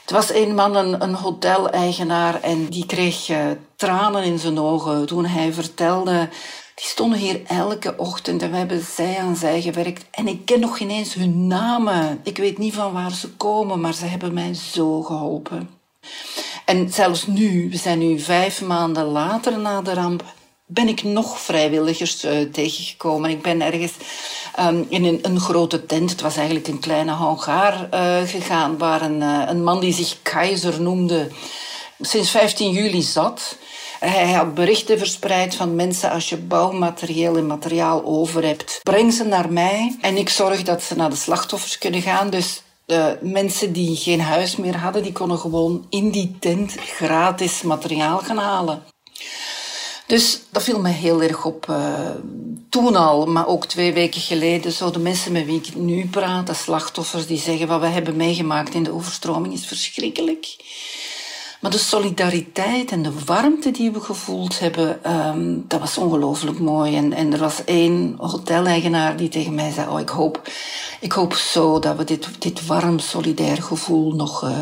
Het 0.00 0.10
was 0.10 0.32
een 0.32 0.54
man, 0.54 0.76
een, 0.76 1.02
een 1.02 1.14
hoteleigenaar, 1.14 2.40
en 2.40 2.66
die 2.66 2.86
kreeg 2.86 3.28
uh, 3.28 3.38
tranen 3.76 4.22
in 4.22 4.38
zijn 4.38 4.58
ogen 4.58 5.06
toen 5.06 5.26
hij 5.26 5.52
vertelde 5.52 6.28
die 6.74 6.86
stonden 6.86 7.18
hier 7.18 7.40
elke 7.46 7.94
ochtend 7.96 8.42
en 8.42 8.50
we 8.50 8.56
hebben 8.56 8.82
zij 8.82 9.18
aan 9.18 9.36
zij 9.36 9.60
gewerkt. 9.60 10.04
En 10.10 10.28
ik 10.28 10.44
ken 10.44 10.60
nog 10.60 10.76
geen 10.76 10.90
eens 10.90 11.14
hun 11.14 11.46
namen. 11.46 12.20
Ik 12.22 12.36
weet 12.36 12.58
niet 12.58 12.74
van 12.74 12.92
waar 12.92 13.12
ze 13.12 13.28
komen, 13.28 13.80
maar 13.80 13.94
ze 13.94 14.06
hebben 14.06 14.34
mij 14.34 14.54
zo 14.54 15.02
geholpen. 15.02 15.81
En 16.64 16.92
zelfs 16.92 17.26
nu, 17.26 17.68
we 17.70 17.76
zijn 17.76 17.98
nu 17.98 18.18
vijf 18.18 18.62
maanden 18.62 19.04
later 19.04 19.58
na 19.58 19.82
de 19.82 19.94
ramp, 19.94 20.24
ben 20.66 20.88
ik 20.88 21.02
nog 21.02 21.40
vrijwilligers 21.40 22.24
uh, 22.24 22.40
tegengekomen. 22.52 23.30
Ik 23.30 23.42
ben 23.42 23.60
ergens 23.62 23.92
um, 24.60 24.86
in 24.88 25.04
een, 25.04 25.18
een, 25.22 25.40
grote 25.40 25.86
tent, 25.86 26.10
het 26.10 26.20
was 26.20 26.36
eigenlijk 26.36 26.68
een 26.68 26.78
kleine 26.78 27.10
hangaar, 27.10 27.88
uh, 27.94 28.28
gegaan, 28.28 28.78
waar 28.78 29.02
een, 29.02 29.20
uh, 29.20 29.42
een 29.46 29.64
man 29.64 29.80
die 29.80 29.92
zich 29.92 30.16
Keizer 30.22 30.80
noemde, 30.80 31.28
sinds 32.00 32.30
15 32.30 32.70
juli 32.70 33.02
zat. 33.02 33.56
Hij 34.00 34.32
had 34.32 34.54
berichten 34.54 34.98
verspreid 34.98 35.54
van 35.54 35.74
mensen, 35.74 36.10
als 36.10 36.28
je 36.28 36.36
bouwmateriaal 36.36 37.36
en 37.36 37.46
materiaal 37.46 38.04
over 38.04 38.44
hebt, 38.44 38.80
breng 38.82 39.12
ze 39.12 39.24
naar 39.24 39.52
mij 39.52 39.96
en 40.00 40.16
ik 40.16 40.28
zorg 40.28 40.62
dat 40.62 40.82
ze 40.82 40.96
naar 40.96 41.10
de 41.10 41.16
slachtoffers 41.16 41.78
kunnen 41.78 42.02
gaan. 42.02 42.30
Dus 42.30 42.62
de 42.92 43.18
mensen 43.20 43.72
die 43.72 43.96
geen 43.96 44.20
huis 44.20 44.56
meer 44.56 44.76
hadden, 44.76 45.02
die 45.02 45.12
konden 45.12 45.38
gewoon 45.38 45.86
in 45.88 46.10
die 46.10 46.36
tent 46.38 46.72
gratis 46.72 47.62
materiaal 47.62 48.18
gaan 48.18 48.38
halen. 48.38 48.82
Dus 50.06 50.40
dat 50.50 50.62
viel 50.62 50.80
me 50.80 50.88
heel 50.88 51.22
erg 51.22 51.44
op 51.44 51.66
uh, 51.70 52.10
toen 52.68 52.96
al, 52.96 53.26
maar 53.26 53.46
ook 53.46 53.66
twee 53.66 53.92
weken 53.92 54.20
geleden. 54.20 54.72
Zo 54.72 54.90
de 54.90 54.98
mensen 54.98 55.32
met 55.32 55.44
wie 55.44 55.60
ik 55.60 55.74
nu 55.74 56.06
praat, 56.06 56.46
de 56.46 56.54
slachtoffers, 56.54 57.26
die 57.26 57.38
zeggen 57.38 57.68
wat 57.68 57.80
we 57.80 57.86
hebben 57.86 58.16
meegemaakt 58.16 58.74
in 58.74 58.82
de 58.82 58.92
overstroming 58.92 59.54
is 59.54 59.66
verschrikkelijk. 59.66 60.56
Maar 61.62 61.70
de 61.70 61.78
solidariteit 61.78 62.90
en 62.90 63.02
de 63.02 63.12
warmte 63.24 63.70
die 63.70 63.90
we 63.90 64.00
gevoeld 64.00 64.58
hebben, 64.58 65.04
ehm, 65.04 65.58
dat 65.68 65.80
was 65.80 65.98
ongelooflijk 65.98 66.58
mooi. 66.58 66.96
En, 66.96 67.12
en 67.12 67.32
er 67.32 67.38
was 67.38 67.64
één 67.64 68.14
hoteleigenaar 68.18 69.16
die 69.16 69.28
tegen 69.28 69.54
mij 69.54 69.70
zei, 69.70 69.88
oh, 69.88 70.00
ik 70.00 70.08
hoop, 70.08 70.48
ik 71.00 71.12
hoop 71.12 71.34
zo 71.34 71.78
dat 71.78 71.96
we 71.96 72.04
dit, 72.04 72.42
dit 72.42 72.66
warm, 72.66 72.98
solidair 72.98 73.62
gevoel 73.62 74.14
nog... 74.14 74.44
Uh, 74.44 74.58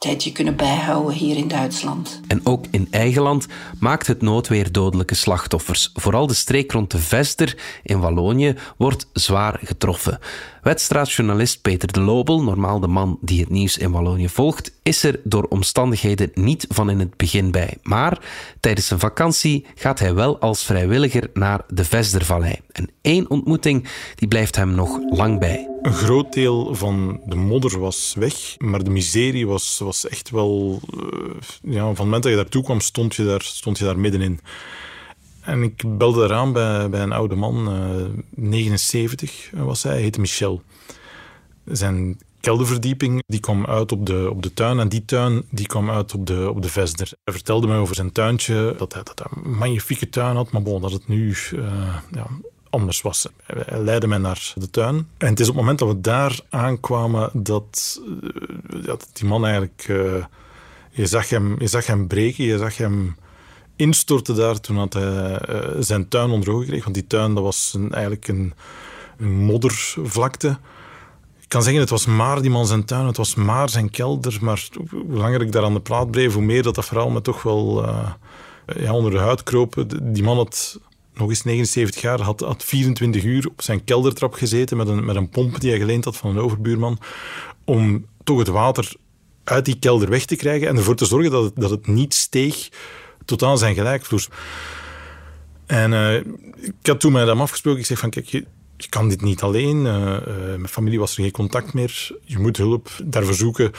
tijdje 0.00 0.32
kunnen 0.32 0.56
bijhouden 0.56 1.14
hier 1.14 1.36
in 1.36 1.48
Duitsland. 1.48 2.20
En 2.26 2.40
ook 2.46 2.64
in 2.70 2.88
eigen 2.90 3.22
land 3.22 3.46
maakt 3.78 4.06
het 4.06 4.22
noodweer 4.22 4.72
dodelijke 4.72 5.14
slachtoffers. 5.14 5.90
Vooral 5.94 6.26
de 6.26 6.34
streek 6.34 6.72
rond 6.72 6.90
de 6.90 6.98
Vester 6.98 7.56
in 7.82 8.00
Wallonië 8.00 8.54
wordt 8.76 9.06
zwaar 9.12 9.60
getroffen. 9.64 10.18
Wedstraatjournalist 10.62 11.62
Peter 11.62 11.92
de 11.92 12.00
Lobel, 12.00 12.42
normaal 12.42 12.80
de 12.80 12.86
man 12.86 13.18
die 13.20 13.40
het 13.40 13.48
nieuws 13.48 13.78
in 13.78 13.90
Wallonië 13.90 14.28
volgt, 14.28 14.72
is 14.82 15.02
er 15.02 15.20
door 15.24 15.46
omstandigheden 15.48 16.30
niet 16.34 16.66
van 16.68 16.90
in 16.90 16.98
het 16.98 17.16
begin 17.16 17.50
bij. 17.50 17.76
Maar 17.82 18.18
tijdens 18.60 18.86
zijn 18.86 19.00
vakantie 19.00 19.66
gaat 19.74 19.98
hij 19.98 20.14
wel 20.14 20.40
als 20.40 20.64
vrijwilliger 20.64 21.30
naar 21.34 21.60
de 21.68 21.84
Vestervallei. 21.84 22.54
En 22.72 22.90
één 23.00 23.30
ontmoeting 23.30 23.88
die 24.14 24.28
blijft 24.28 24.56
hem 24.56 24.74
nog 24.74 24.98
lang 25.10 25.38
bij. 25.38 25.68
Een 25.82 25.92
groot 25.92 26.32
deel 26.32 26.74
van 26.74 27.20
de 27.26 27.36
modder 27.36 27.78
was 27.78 28.14
weg, 28.18 28.54
maar 28.58 28.84
de 28.84 28.90
miserie 28.90 29.46
was, 29.46 29.78
was 29.78 30.08
echt 30.08 30.30
wel... 30.30 30.80
Uh, 30.94 31.02
ja, 31.62 31.80
van 31.80 31.88
het 31.88 31.98
moment 31.98 32.22
dat 32.22 32.32
je 32.32 32.38
daartoe 32.38 32.62
kwam, 32.62 32.80
stond 32.80 33.14
je 33.14 33.24
daar, 33.24 33.42
stond 33.42 33.78
je 33.78 33.84
daar 33.84 33.98
middenin. 33.98 34.40
En 35.40 35.62
ik 35.62 35.98
belde 35.98 36.24
eraan 36.24 36.52
bij, 36.52 37.00
een 37.00 37.12
oude 37.12 37.34
man, 37.34 37.74
uh, 37.74 38.00
eh, 38.00 38.10
79 38.30 39.50
was 39.52 39.82
hij, 39.82 40.00
heette 40.00 40.20
Michel. 40.20 40.62
Zijn 41.64 42.18
kelderverdieping 42.40 43.22
die 43.26 43.40
kwam 43.40 43.66
uit 43.66 43.92
op 43.92 44.06
de, 44.06 44.30
op 44.30 44.42
de 44.42 44.54
tuin 44.54 44.78
en 44.78 44.88
die 44.88 45.04
tuin 45.04 45.44
die 45.50 45.66
kwam 45.66 45.90
uit 45.90 46.14
op 46.14 46.26
de, 46.26 46.50
op 46.50 46.62
de 46.62 46.68
Vesder. 46.68 47.12
Hij 47.24 47.34
vertelde 47.34 47.66
mij 47.66 47.76
over 47.76 47.94
zijn 47.94 48.12
tuintje, 48.12 48.74
dat 48.78 48.92
hij, 48.92 49.02
dat 49.02 49.22
een 49.30 49.50
magnifieke 49.50 50.08
tuin 50.08 50.36
had, 50.36 50.50
maar 50.50 50.62
bon, 50.62 50.80
dat 50.80 50.92
het 50.92 51.08
nu 51.08 51.34
uh, 51.54 51.96
ja, 52.10 52.26
anders 52.70 53.02
was. 53.02 53.28
Hij 53.46 53.82
leidde 53.82 54.06
mij 54.06 54.18
naar 54.18 54.52
de 54.54 54.70
tuin. 54.70 55.08
En 55.18 55.28
het 55.28 55.40
is 55.40 55.48
op 55.48 55.54
het 55.54 55.62
moment 55.62 55.78
dat 55.78 55.88
we 55.88 56.00
daar 56.00 56.40
aankwamen 56.48 57.30
dat, 57.32 58.00
uh, 58.70 58.84
dat 58.84 59.08
die 59.12 59.28
man 59.28 59.44
eigenlijk... 59.44 59.84
je, 60.90 61.06
zag 61.06 61.28
hem, 61.28 61.56
je 61.58 61.66
zag 61.66 61.86
hem 61.86 62.06
breken, 62.06 62.44
je 62.44 62.58
zag 62.58 62.76
hem 62.76 63.16
instortte 63.80 64.34
daar 64.34 64.60
toen 64.60 64.76
had 64.76 64.92
hij 64.92 65.40
uh, 65.50 65.58
zijn 65.78 66.08
tuin 66.08 66.30
onder 66.30 66.52
ogen. 66.52 66.80
Want 66.82 66.94
die 66.94 67.06
tuin 67.06 67.34
dat 67.34 67.42
was 67.42 67.76
eigenlijk 67.90 68.28
een, 68.28 68.52
een, 69.18 69.30
moddervlakte. 69.30 70.58
Ik 71.40 71.48
kan 71.48 71.62
zeggen, 71.62 71.80
het 71.80 71.90
was 71.90 72.06
maar 72.06 72.42
die 72.42 72.50
man 72.50 72.66
zijn 72.66 72.84
tuin, 72.84 73.06
het 73.06 73.16
was 73.16 73.34
maar 73.34 73.68
zijn 73.68 73.90
kelder. 73.90 74.38
Maar 74.40 74.68
hoe 74.90 75.04
langer 75.06 75.40
ik 75.40 75.52
daar 75.52 75.64
aan 75.64 75.74
de 75.74 75.80
praat 75.80 76.10
bleef, 76.10 76.34
hoe 76.34 76.42
meer 76.42 76.62
dat 76.62 76.74
dat 76.74 76.84
vooral 76.84 77.10
me 77.10 77.20
toch 77.20 77.42
wel 77.42 77.84
uh, 77.84 78.10
ja, 78.76 78.94
onder 78.94 79.10
de 79.10 79.18
huid 79.18 79.42
kroop. 79.42 79.84
Die 80.02 80.22
man 80.22 80.36
had 80.36 80.80
nog 81.14 81.28
eens 81.28 81.42
79 81.42 82.02
jaar, 82.02 82.20
had, 82.20 82.40
had 82.40 82.64
24 82.64 83.24
uur 83.24 83.48
op 83.48 83.62
zijn 83.62 83.84
keldertrap 83.84 84.32
gezeten 84.32 84.76
met 84.76 84.88
een, 84.88 85.04
met 85.04 85.16
een 85.16 85.28
pomp 85.28 85.60
die 85.60 85.70
hij 85.70 85.78
geleend 85.78 86.04
had 86.04 86.16
van 86.16 86.30
een 86.30 86.42
overbuurman. 86.42 86.98
Om 87.64 88.06
toch 88.24 88.38
het 88.38 88.48
water 88.48 88.92
uit 89.44 89.64
die 89.64 89.78
kelder 89.78 90.10
weg 90.10 90.24
te 90.24 90.36
krijgen 90.36 90.68
en 90.68 90.76
ervoor 90.76 90.96
te 90.96 91.04
zorgen 91.04 91.30
dat 91.30 91.52
dat 91.54 91.70
het 91.70 91.86
niet 91.86 92.14
steeg 92.14 92.68
totaal 93.24 93.56
zijn 93.56 93.74
gelijkvloers. 93.74 94.28
En 95.66 95.92
uh, 95.92 96.14
ik 96.56 96.86
had 96.86 97.00
toen 97.00 97.12
met 97.12 97.26
hem 97.26 97.40
afgesproken. 97.40 97.80
Ik 97.80 97.86
zeg 97.86 97.98
van, 97.98 98.10
kijk, 98.10 98.26
je, 98.26 98.46
kan 98.88 99.08
dit 99.08 99.22
niet 99.22 99.42
alleen. 99.42 99.76
Uh, 99.76 100.16
mijn 100.26 100.68
familie 100.68 100.98
was 100.98 101.16
er 101.16 101.22
geen 101.22 101.32
contact 101.32 101.72
meer. 101.72 102.10
Je 102.24 102.38
moet 102.38 102.56
hulp 102.56 102.90
daarvoor 103.04 103.34
zoeken. 103.34 103.72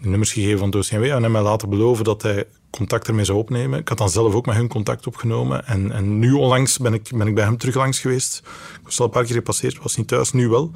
De 0.00 0.08
nummers 0.08 0.32
gegeven 0.32 0.58
van 0.58 0.68
het 0.68 0.76
OCMW. 0.76 1.04
En 1.04 1.20
hij 1.20 1.30
mij 1.30 1.42
laten 1.42 1.68
beloven 1.68 2.04
dat 2.04 2.22
hij 2.22 2.46
contact 2.70 3.08
ermee 3.08 3.24
zou 3.24 3.38
opnemen. 3.38 3.78
Ik 3.78 3.88
had 3.88 3.98
dan 3.98 4.10
zelf 4.10 4.34
ook 4.34 4.46
met 4.46 4.56
hun 4.56 4.68
contact 4.68 5.06
opgenomen. 5.06 5.66
En, 5.66 5.92
en 5.92 6.18
nu 6.18 6.32
onlangs 6.32 6.78
ben 6.78 6.94
ik, 6.94 7.10
ben 7.14 7.26
ik 7.26 7.34
bij 7.34 7.44
hem 7.44 7.56
terug 7.56 7.74
langs 7.74 7.98
geweest. 8.00 8.42
Ik 8.80 8.84
was 8.84 8.98
al 8.98 9.04
een 9.04 9.10
paar 9.10 9.24
keer 9.24 9.34
gepasseerd, 9.34 9.82
was 9.82 9.96
niet 9.96 10.08
thuis, 10.08 10.32
nu 10.32 10.48
wel. 10.48 10.70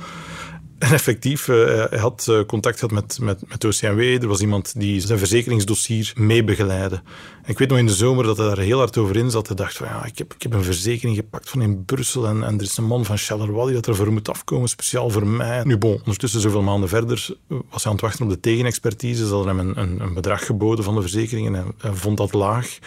En 0.79 0.93
effectief, 0.93 1.49
uh, 1.49 1.85
hij 1.91 1.99
had 1.99 2.27
uh, 2.31 2.41
contact 2.47 2.79
gehad 2.79 2.95
met, 2.95 3.19
met, 3.21 3.49
met 3.49 3.65
OCMW. 3.65 4.01
Er 4.01 4.29
was 4.29 4.41
iemand 4.41 4.81
die 4.81 5.01
zijn 5.01 5.19
verzekeringsdossier 5.19 6.13
mee 6.17 6.45
begeleidde. 6.45 6.97
En 7.43 7.51
ik 7.51 7.59
weet 7.59 7.69
nog 7.69 7.79
in 7.79 7.87
de 7.87 7.93
zomer 7.93 8.25
dat 8.25 8.37
hij 8.37 8.47
daar 8.47 8.59
heel 8.59 8.79
hard 8.79 8.97
over 8.97 9.17
in 9.17 9.31
zat. 9.31 9.47
Hij 9.47 9.57
dacht 9.57 9.77
van, 9.77 9.87
ja, 9.87 10.05
ik 10.05 10.19
heb, 10.19 10.35
ik 10.35 10.43
heb 10.43 10.53
een 10.53 10.63
verzekering 10.63 11.17
gepakt 11.17 11.51
van 11.51 11.63
in 11.63 11.85
Brussel 11.85 12.27
en, 12.27 12.43
er 12.43 12.63
is 12.63 12.77
een 12.77 12.85
man 12.87 13.05
van 13.05 13.19
Charleroi 13.19 13.75
dat 13.75 13.87
ervoor 13.87 14.13
moet 14.13 14.29
afkomen, 14.29 14.69
speciaal 14.69 15.11
voor 15.11 15.27
mij. 15.27 15.65
Nu 15.65 15.79
bon, 15.79 15.99
ondertussen 15.99 16.41
zoveel 16.41 16.63
maanden 16.63 16.89
verder 16.89 17.37
was 17.49 17.83
hij 17.83 17.85
aan 17.85 17.93
het 17.93 18.01
wachten 18.01 18.25
op 18.25 18.31
de 18.31 18.41
tegenexpertise. 18.41 19.27
Ze 19.27 19.35
hadden 19.35 19.57
hem 19.57 19.69
een, 19.69 19.79
een, 19.81 20.01
een 20.01 20.15
bedrag 20.15 20.47
geboden 20.47 20.85
van 20.85 20.95
de 20.95 21.01
verzekering 21.01 21.47
en 21.47 21.75
hij, 21.79 21.93
vond 21.93 22.17
dat 22.17 22.33
laag. 22.33 22.79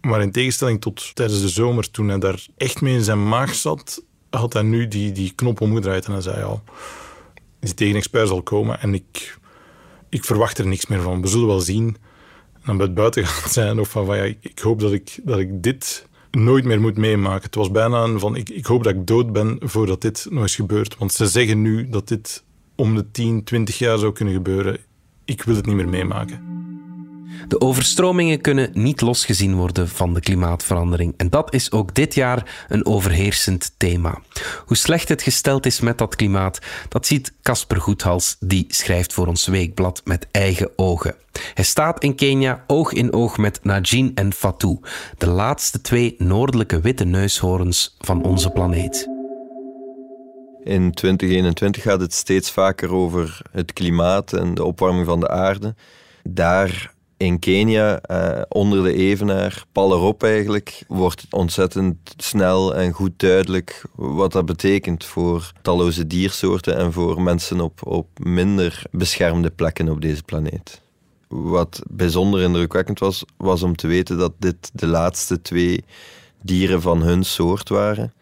Maar 0.00 0.22
in 0.22 0.32
tegenstelling 0.32 0.80
tot 0.80 1.14
tijdens 1.14 1.40
de 1.40 1.48
zomer, 1.48 1.90
toen 1.90 2.08
hij 2.08 2.18
daar 2.18 2.46
echt 2.56 2.80
mee 2.80 2.94
in 2.94 3.04
zijn 3.04 3.28
maag 3.28 3.54
zat, 3.54 4.02
had 4.30 4.52
hij 4.52 4.62
nu 4.62 4.88
die, 4.88 5.12
die 5.12 5.32
knop 5.34 5.60
omgedraaid 5.60 6.06
en 6.06 6.12
hij 6.12 6.20
zei, 6.20 6.38
ja 6.38 6.60
die 7.64 7.74
tegenexpert 7.74 8.28
zal 8.28 8.42
komen 8.42 8.80
en 8.80 8.94
ik, 8.94 9.38
ik 10.08 10.24
verwacht 10.24 10.58
er 10.58 10.66
niks 10.66 10.86
meer 10.86 11.00
van. 11.00 11.20
We 11.20 11.28
zullen 11.28 11.46
wel 11.46 11.60
zien. 11.60 11.96
dan 12.64 12.76
bij 12.76 12.86
het 12.86 12.94
buiten 12.94 13.26
gaan 13.26 13.50
zijn 13.50 13.80
of 13.80 13.88
van, 13.88 14.06
van 14.06 14.16
ja, 14.16 14.22
ik, 14.40 14.58
hoop 14.58 14.80
dat 14.80 14.92
ik, 14.92 15.20
dat 15.22 15.38
ik 15.38 15.62
dit 15.62 16.06
nooit 16.30 16.64
meer 16.64 16.80
moet 16.80 16.96
meemaken. 16.96 17.42
Het 17.42 17.54
was 17.54 17.70
bijna 17.70 18.02
een 18.02 18.20
van, 18.20 18.36
ik, 18.36 18.48
ik 18.48 18.66
hoop 18.66 18.84
dat 18.84 18.94
ik 18.94 19.06
dood 19.06 19.32
ben 19.32 19.56
voordat 19.60 20.00
dit 20.00 20.26
nog 20.30 20.42
eens 20.42 20.54
gebeurt. 20.54 20.98
Want 20.98 21.12
ze 21.12 21.26
zeggen 21.26 21.62
nu 21.62 21.88
dat 21.88 22.08
dit 22.08 22.44
om 22.74 22.94
de 22.94 23.10
10, 23.10 23.44
20 23.44 23.78
jaar 23.78 23.98
zou 23.98 24.12
kunnen 24.12 24.34
gebeuren. 24.34 24.78
Ik 25.24 25.42
wil 25.42 25.56
het 25.56 25.66
niet 25.66 25.74
meer 25.74 25.88
meemaken. 25.88 26.63
De 27.48 27.60
overstromingen 27.60 28.40
kunnen 28.40 28.70
niet 28.72 29.00
losgezien 29.00 29.54
worden 29.54 29.88
van 29.88 30.14
de 30.14 30.20
klimaatverandering. 30.20 31.14
En 31.16 31.30
dat 31.30 31.54
is 31.54 31.72
ook 31.72 31.94
dit 31.94 32.14
jaar 32.14 32.66
een 32.68 32.86
overheersend 32.86 33.74
thema. 33.76 34.18
Hoe 34.66 34.76
slecht 34.76 35.08
het 35.08 35.22
gesteld 35.22 35.66
is 35.66 35.80
met 35.80 35.98
dat 35.98 36.16
klimaat, 36.16 36.58
dat 36.88 37.06
ziet 37.06 37.32
Casper 37.42 37.80
Goethals, 37.80 38.36
die 38.40 38.64
schrijft 38.68 39.12
voor 39.12 39.26
ons 39.26 39.46
weekblad 39.46 40.00
met 40.04 40.26
eigen 40.30 40.70
ogen. 40.76 41.14
Hij 41.54 41.64
staat 41.64 42.02
in 42.02 42.14
Kenia 42.14 42.64
oog 42.66 42.92
in 42.92 43.12
oog 43.12 43.38
met 43.38 43.64
Najin 43.64 44.12
en 44.14 44.32
Fatou, 44.32 44.78
de 45.18 45.26
laatste 45.26 45.80
twee 45.80 46.14
noordelijke 46.18 46.80
witte 46.80 47.04
neushoorns 47.04 47.96
van 47.98 48.22
onze 48.22 48.50
planeet. 48.50 49.08
In 50.64 50.92
2021 50.92 51.82
gaat 51.82 52.00
het 52.00 52.14
steeds 52.14 52.50
vaker 52.50 52.92
over 52.92 53.40
het 53.50 53.72
klimaat 53.72 54.32
en 54.32 54.54
de 54.54 54.64
opwarming 54.64 55.06
van 55.06 55.20
de 55.20 55.28
aarde. 55.28 55.74
Daar 56.22 56.93
in 57.24 57.38
Kenia, 57.38 58.00
uh, 58.10 58.42
onder 58.48 58.82
de 58.82 58.94
evenaar, 58.94 59.64
pal 59.72 59.92
erop 59.92 60.22
eigenlijk, 60.22 60.84
wordt 60.88 61.26
ontzettend 61.30 62.14
snel 62.16 62.74
en 62.74 62.92
goed 62.92 63.12
duidelijk 63.16 63.84
wat 63.94 64.32
dat 64.32 64.46
betekent 64.46 65.04
voor 65.04 65.52
talloze 65.62 66.06
diersoorten 66.06 66.76
en 66.76 66.92
voor 66.92 67.22
mensen 67.22 67.60
op, 67.60 67.86
op 67.86 68.08
minder 68.18 68.82
beschermde 68.90 69.50
plekken 69.50 69.88
op 69.88 70.00
deze 70.00 70.22
planeet. 70.22 70.82
Wat 71.28 71.82
bijzonder 71.90 72.40
indrukwekkend 72.40 72.98
was, 72.98 73.24
was 73.36 73.62
om 73.62 73.76
te 73.76 73.86
weten 73.86 74.18
dat 74.18 74.32
dit 74.38 74.70
de 74.72 74.86
laatste 74.86 75.42
twee 75.42 75.84
dieren 76.42 76.82
van 76.82 77.02
hun 77.02 77.24
soort 77.24 77.68
waren. 77.68 78.12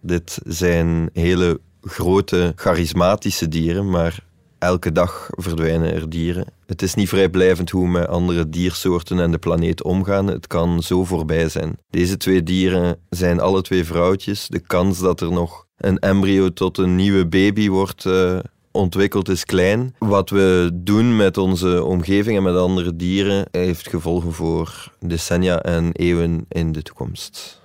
Dit 0.00 0.38
zijn 0.44 1.10
hele 1.12 1.60
grote, 1.82 2.52
charismatische 2.56 3.48
dieren, 3.48 3.90
maar 3.90 4.24
elke 4.58 4.92
dag 4.92 5.30
verdwijnen 5.30 5.94
er 5.94 6.10
dieren. 6.10 6.55
Het 6.66 6.82
is 6.82 6.94
niet 6.94 7.08
vrijblijvend 7.08 7.70
hoe 7.70 7.84
we 7.84 7.90
met 7.90 8.08
andere 8.08 8.48
diersoorten 8.48 9.18
en 9.18 9.30
de 9.30 9.38
planeet 9.38 9.82
omgaan. 9.82 10.26
Het 10.26 10.46
kan 10.46 10.82
zo 10.82 11.04
voorbij 11.04 11.48
zijn. 11.48 11.78
Deze 11.90 12.16
twee 12.16 12.42
dieren 12.42 12.98
zijn 13.10 13.40
alle 13.40 13.62
twee 13.62 13.84
vrouwtjes. 13.84 14.46
De 14.48 14.60
kans 14.60 14.98
dat 14.98 15.20
er 15.20 15.32
nog 15.32 15.66
een 15.76 15.98
embryo 15.98 16.52
tot 16.52 16.78
een 16.78 16.96
nieuwe 16.96 17.26
baby 17.26 17.68
wordt 17.68 18.04
uh, 18.04 18.38
ontwikkeld 18.70 19.28
is 19.28 19.44
klein. 19.44 19.94
Wat 19.98 20.30
we 20.30 20.70
doen 20.74 21.16
met 21.16 21.38
onze 21.38 21.84
omgeving 21.84 22.36
en 22.36 22.42
met 22.42 22.56
andere 22.56 22.96
dieren 22.96 23.46
heeft 23.50 23.88
gevolgen 23.88 24.32
voor 24.32 24.92
decennia 25.00 25.62
en 25.62 25.92
eeuwen 25.92 26.44
in 26.48 26.72
de 26.72 26.82
toekomst 26.82 27.64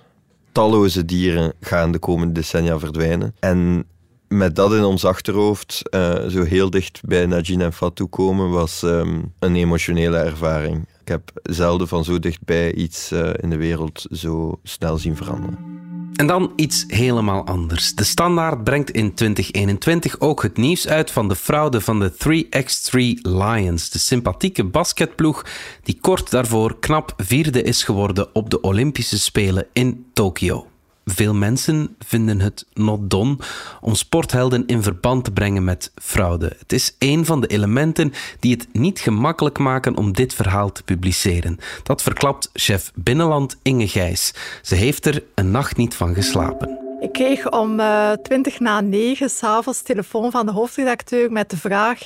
talloze 0.52 1.04
dieren 1.04 1.52
gaan 1.60 1.92
de 1.92 1.98
komende 1.98 2.32
decennia 2.32 2.78
verdwijnen. 2.78 3.34
En 3.38 3.84
met 4.32 4.56
dat 4.56 4.72
in 4.72 4.84
ons 4.84 5.04
achterhoofd 5.04 5.82
uh, 5.90 6.26
zo 6.26 6.42
heel 6.42 6.70
dicht 6.70 7.00
bij 7.04 7.26
Najin 7.26 7.60
en 7.60 7.72
Fatou 7.72 8.08
komen 8.08 8.50
was 8.50 8.82
um, 8.82 9.32
een 9.38 9.56
emotionele 9.56 10.16
ervaring. 10.16 10.86
Ik 11.00 11.08
heb 11.08 11.30
zelden 11.42 11.88
van 11.88 12.04
zo 12.04 12.18
dichtbij 12.18 12.74
iets 12.74 13.12
uh, 13.12 13.30
in 13.40 13.50
de 13.50 13.56
wereld 13.56 14.06
zo 14.10 14.60
snel 14.62 14.98
zien 14.98 15.16
veranderen. 15.16 15.80
En 16.12 16.26
dan 16.26 16.52
iets 16.56 16.84
helemaal 16.88 17.46
anders. 17.46 17.94
De 17.94 18.04
Standaard 18.04 18.64
brengt 18.64 18.90
in 18.90 19.14
2021 19.14 20.20
ook 20.20 20.42
het 20.42 20.56
nieuws 20.56 20.88
uit 20.88 21.10
van 21.10 21.28
de 21.28 21.36
fraude 21.36 21.80
van 21.80 22.00
de 22.00 22.12
3x3 22.12 23.20
Lions, 23.22 23.90
de 23.90 23.98
sympathieke 23.98 24.64
basketploeg 24.64 25.46
die 25.82 25.98
kort 26.00 26.30
daarvoor 26.30 26.78
knap 26.78 27.14
vierde 27.16 27.62
is 27.62 27.84
geworden 27.84 28.34
op 28.34 28.50
de 28.50 28.60
Olympische 28.60 29.18
Spelen 29.18 29.66
in 29.72 30.06
Tokio. 30.12 30.71
Veel 31.04 31.34
mensen 31.34 31.96
vinden 31.98 32.40
het 32.40 32.66
not 32.72 33.10
done 33.10 33.36
om 33.80 33.94
sporthelden 33.94 34.66
in 34.66 34.82
verband 34.82 35.24
te 35.24 35.32
brengen 35.32 35.64
met 35.64 35.92
fraude. 35.94 36.56
Het 36.58 36.72
is 36.72 36.96
een 36.98 37.24
van 37.24 37.40
de 37.40 37.46
elementen 37.46 38.12
die 38.40 38.52
het 38.52 38.68
niet 38.72 39.00
gemakkelijk 39.00 39.58
maken 39.58 39.96
om 39.96 40.12
dit 40.12 40.34
verhaal 40.34 40.72
te 40.72 40.82
publiceren. 40.82 41.58
Dat 41.82 42.02
verklapt 42.02 42.50
chef 42.52 42.92
Binnenland 42.94 43.56
Inge 43.62 43.88
Gijs. 43.88 44.34
Ze 44.62 44.74
heeft 44.74 45.06
er 45.06 45.22
een 45.34 45.50
nacht 45.50 45.76
niet 45.76 45.94
van 45.94 46.14
geslapen. 46.14 46.78
Ik 47.00 47.12
kreeg 47.12 47.50
om 47.50 47.80
uh, 47.80 48.12
20 48.12 48.60
na 48.60 48.80
9 48.80 49.30
s'avonds 49.30 49.82
telefoon 49.82 50.30
van 50.30 50.46
de 50.46 50.52
hoofdredacteur 50.52 51.32
met 51.32 51.50
de 51.50 51.56
vraag 51.56 51.98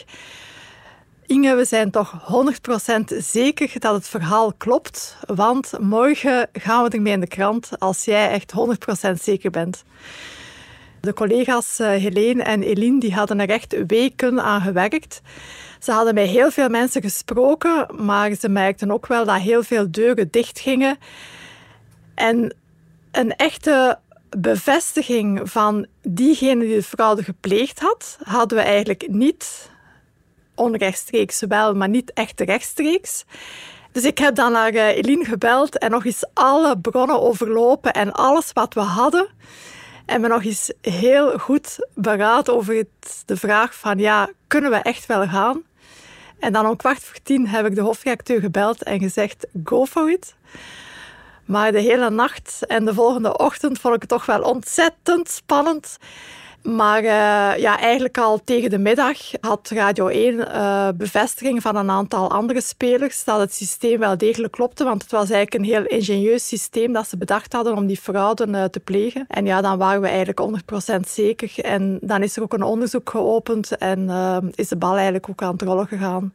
Inge, 1.27 1.55
we 1.55 1.65
zijn 1.65 1.91
toch 1.91 2.13
100% 3.13 3.17
zeker 3.19 3.73
dat 3.79 3.95
het 3.95 4.09
verhaal 4.09 4.53
klopt, 4.53 5.17
want 5.27 5.73
morgen 5.81 6.49
gaan 6.53 6.85
we 6.85 6.91
ermee 6.91 7.13
in 7.13 7.21
de 7.21 7.27
krant 7.27 7.71
als 7.79 8.05
jij 8.05 8.31
echt 8.31 8.53
100% 9.09 9.13
zeker 9.23 9.51
bent. 9.51 9.85
De 11.01 11.13
collega's 11.13 11.81
uh, 11.81 11.89
Helene 11.89 12.43
en 12.43 12.63
Eline 12.63 13.01
die 13.01 13.15
hadden 13.15 13.41
er 13.41 13.49
echt 13.49 13.77
weken 13.87 14.43
aan 14.43 14.61
gewerkt. 14.61 15.21
Ze 15.81 15.93
hadden 15.93 16.15
met 16.15 16.29
heel 16.29 16.51
veel 16.51 16.69
mensen 16.69 17.03
gesproken, 17.03 17.87
maar 18.05 18.35
ze 18.35 18.49
merkten 18.49 18.91
ook 18.91 19.07
wel 19.07 19.25
dat 19.25 19.41
heel 19.41 19.63
veel 19.63 19.91
deuren 19.91 20.31
dichtgingen. 20.31 20.99
En 22.15 22.55
een 23.13 23.37
echte 23.37 23.99
bevestiging 24.39 25.41
van 25.51 25.87
diegene 26.03 26.65
die 26.65 26.75
de 26.75 26.83
fraude 26.83 27.23
gepleegd 27.23 27.81
had, 27.81 28.19
hadden 28.23 28.59
we 28.59 28.65
eigenlijk 28.65 29.09
niet 29.09 29.71
onrechtstreeks 30.57 31.41
wel, 31.49 31.75
maar 31.75 31.89
niet 31.89 32.13
echt 32.13 32.41
rechtstreeks. 32.41 33.25
Dus 33.93 34.05
ik 34.05 34.19
heb 34.19 34.35
dan 34.35 34.53
naar 34.53 34.75
uh, 34.75 34.89
Eline 34.89 35.25
gebeld 35.25 35.79
en 35.79 35.91
nog 35.91 36.05
eens 36.05 36.25
alle 36.35 36.79
bronnen 36.79 37.21
overlopen 37.21 37.93
en 37.93 38.13
alles 38.13 38.53
wat 38.53 38.75
we 38.75 38.81
hadden. 38.81 39.29
En 40.07 40.21
me 40.21 40.29
nog 40.29 40.45
eens 40.45 40.73
heel 40.81 41.39
goed 41.39 41.87
beraad 41.95 42.51
over 42.51 42.75
het, 42.75 43.23
de 43.27 43.37
vraag 43.37 43.75
van, 43.75 43.99
ja, 43.99 44.31
kunnen 44.47 44.71
we 44.71 44.77
echt 44.77 45.07
wel 45.07 45.27
gaan? 45.27 45.63
En 46.39 46.53
dan 46.53 46.67
om 46.67 46.77
kwart 46.77 47.05
voor 47.05 47.19
tien 47.23 47.47
heb 47.47 47.67
ik 47.67 47.75
de 47.75 47.81
hoofdredacteur 47.81 48.41
gebeld 48.41 48.83
en 48.83 48.99
gezegd, 48.99 49.47
go 49.65 49.87
for 49.87 50.11
it. 50.11 50.35
Maar 51.45 51.73
de 51.73 51.81
hele 51.81 52.11
nacht 52.11 52.67
en 52.67 52.85
de 52.85 52.95
volgende 52.95 53.39
ochtend 53.39 53.79
vond 53.79 53.95
ik 53.95 54.01
het 54.01 54.11
toch 54.11 54.27
wel 54.27 54.41
ontzettend 54.41 55.31
spannend. 55.31 55.99
Maar 56.67 57.03
uh, 57.03 57.63
ja, 57.63 57.79
eigenlijk 57.79 58.19
al 58.19 58.41
tegen 58.45 58.71
de 58.71 58.79
middag 58.79 59.19
had 59.41 59.71
Radio 59.75 60.07
1 60.07 60.35
uh, 60.35 60.89
eh, 60.89 60.95
bevestiging 60.95 61.63
van 61.63 61.77
een 61.77 61.91
aantal 61.91 62.31
andere 62.31 62.61
spelers 62.61 63.25
dat 63.25 63.41
het 63.41 63.55
systeem 63.55 63.99
wel 63.99 64.19
degelijk 64.19 64.53
klopte. 64.53 64.85
Want 64.85 65.03
het 65.03 65.11
was 65.11 65.31
eigenlijk 65.31 65.55
een 65.55 65.73
heel 65.73 65.85
ingenieus 65.99 66.49
systeem 66.49 66.93
dat 66.93 67.09
ze 67.09 67.17
bedacht 67.17 67.53
hadden 67.53 67.77
om 67.77 67.87
die 67.87 67.97
fraude 67.97 68.47
uh, 68.47 68.65
te 68.65 68.81
plegen. 68.81 69.25
En 69.29 69.47
ja, 69.47 69.61
dan 69.61 69.79
waren 69.79 70.01
we 70.01 70.09
eigenlijk 70.09 70.65
100% 70.97 71.01
zeker. 71.09 71.53
En 71.65 71.99
dan 72.03 72.23
is 72.23 72.37
er 72.37 72.43
ook 72.43 72.53
een 72.53 72.63
onderzoek 72.63 73.11
geopend 73.11 73.77
en 73.77 74.11
is 74.55 74.69
de 74.69 74.77
bal 74.77 74.95
eigenlijk 74.95 75.29
ook 75.29 75.43
aan 75.43 75.53
het 75.53 75.63
rollen 75.63 75.87
gegaan. 75.87 76.33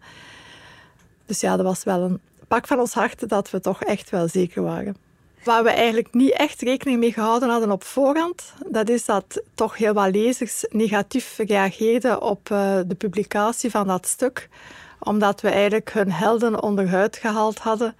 Dus 1.25 1.39
ja, 1.39 1.55
dat 1.55 1.65
was 1.65 1.83
wel 1.83 2.01
een 2.01 2.19
pak 2.47 2.67
van 2.67 2.79
ons 2.79 2.93
hart 2.93 3.29
dat 3.29 3.49
we 3.49 3.59
toch 3.59 3.83
echt 3.83 4.09
wel 4.09 4.27
zeker 4.27 4.63
waren. 4.63 5.10
Waar 5.43 5.63
we 5.63 5.69
eigenlijk 5.69 6.13
niet 6.13 6.31
echt 6.31 6.61
rekening 6.61 6.99
mee 6.99 7.13
gehouden 7.13 7.49
hadden 7.49 7.71
op 7.71 7.83
voorhand, 7.83 8.53
dat 8.67 8.89
is 8.89 9.05
dat 9.05 9.41
toch 9.55 9.77
heel 9.77 9.93
wat 9.93 10.11
lezers 10.11 10.65
negatief 10.69 11.37
reageerden 11.37 12.21
op 12.21 12.49
uh, 12.49 12.79
de 12.87 12.95
publicatie 12.95 13.69
van 13.69 13.87
dat 13.87 14.07
stuk, 14.07 14.49
omdat 14.99 15.41
we 15.41 15.49
eigenlijk 15.49 15.93
hun 15.93 16.11
helden 16.11 16.63
onderuit 16.63 17.17
gehaald 17.17 17.59
hadden 17.59 17.95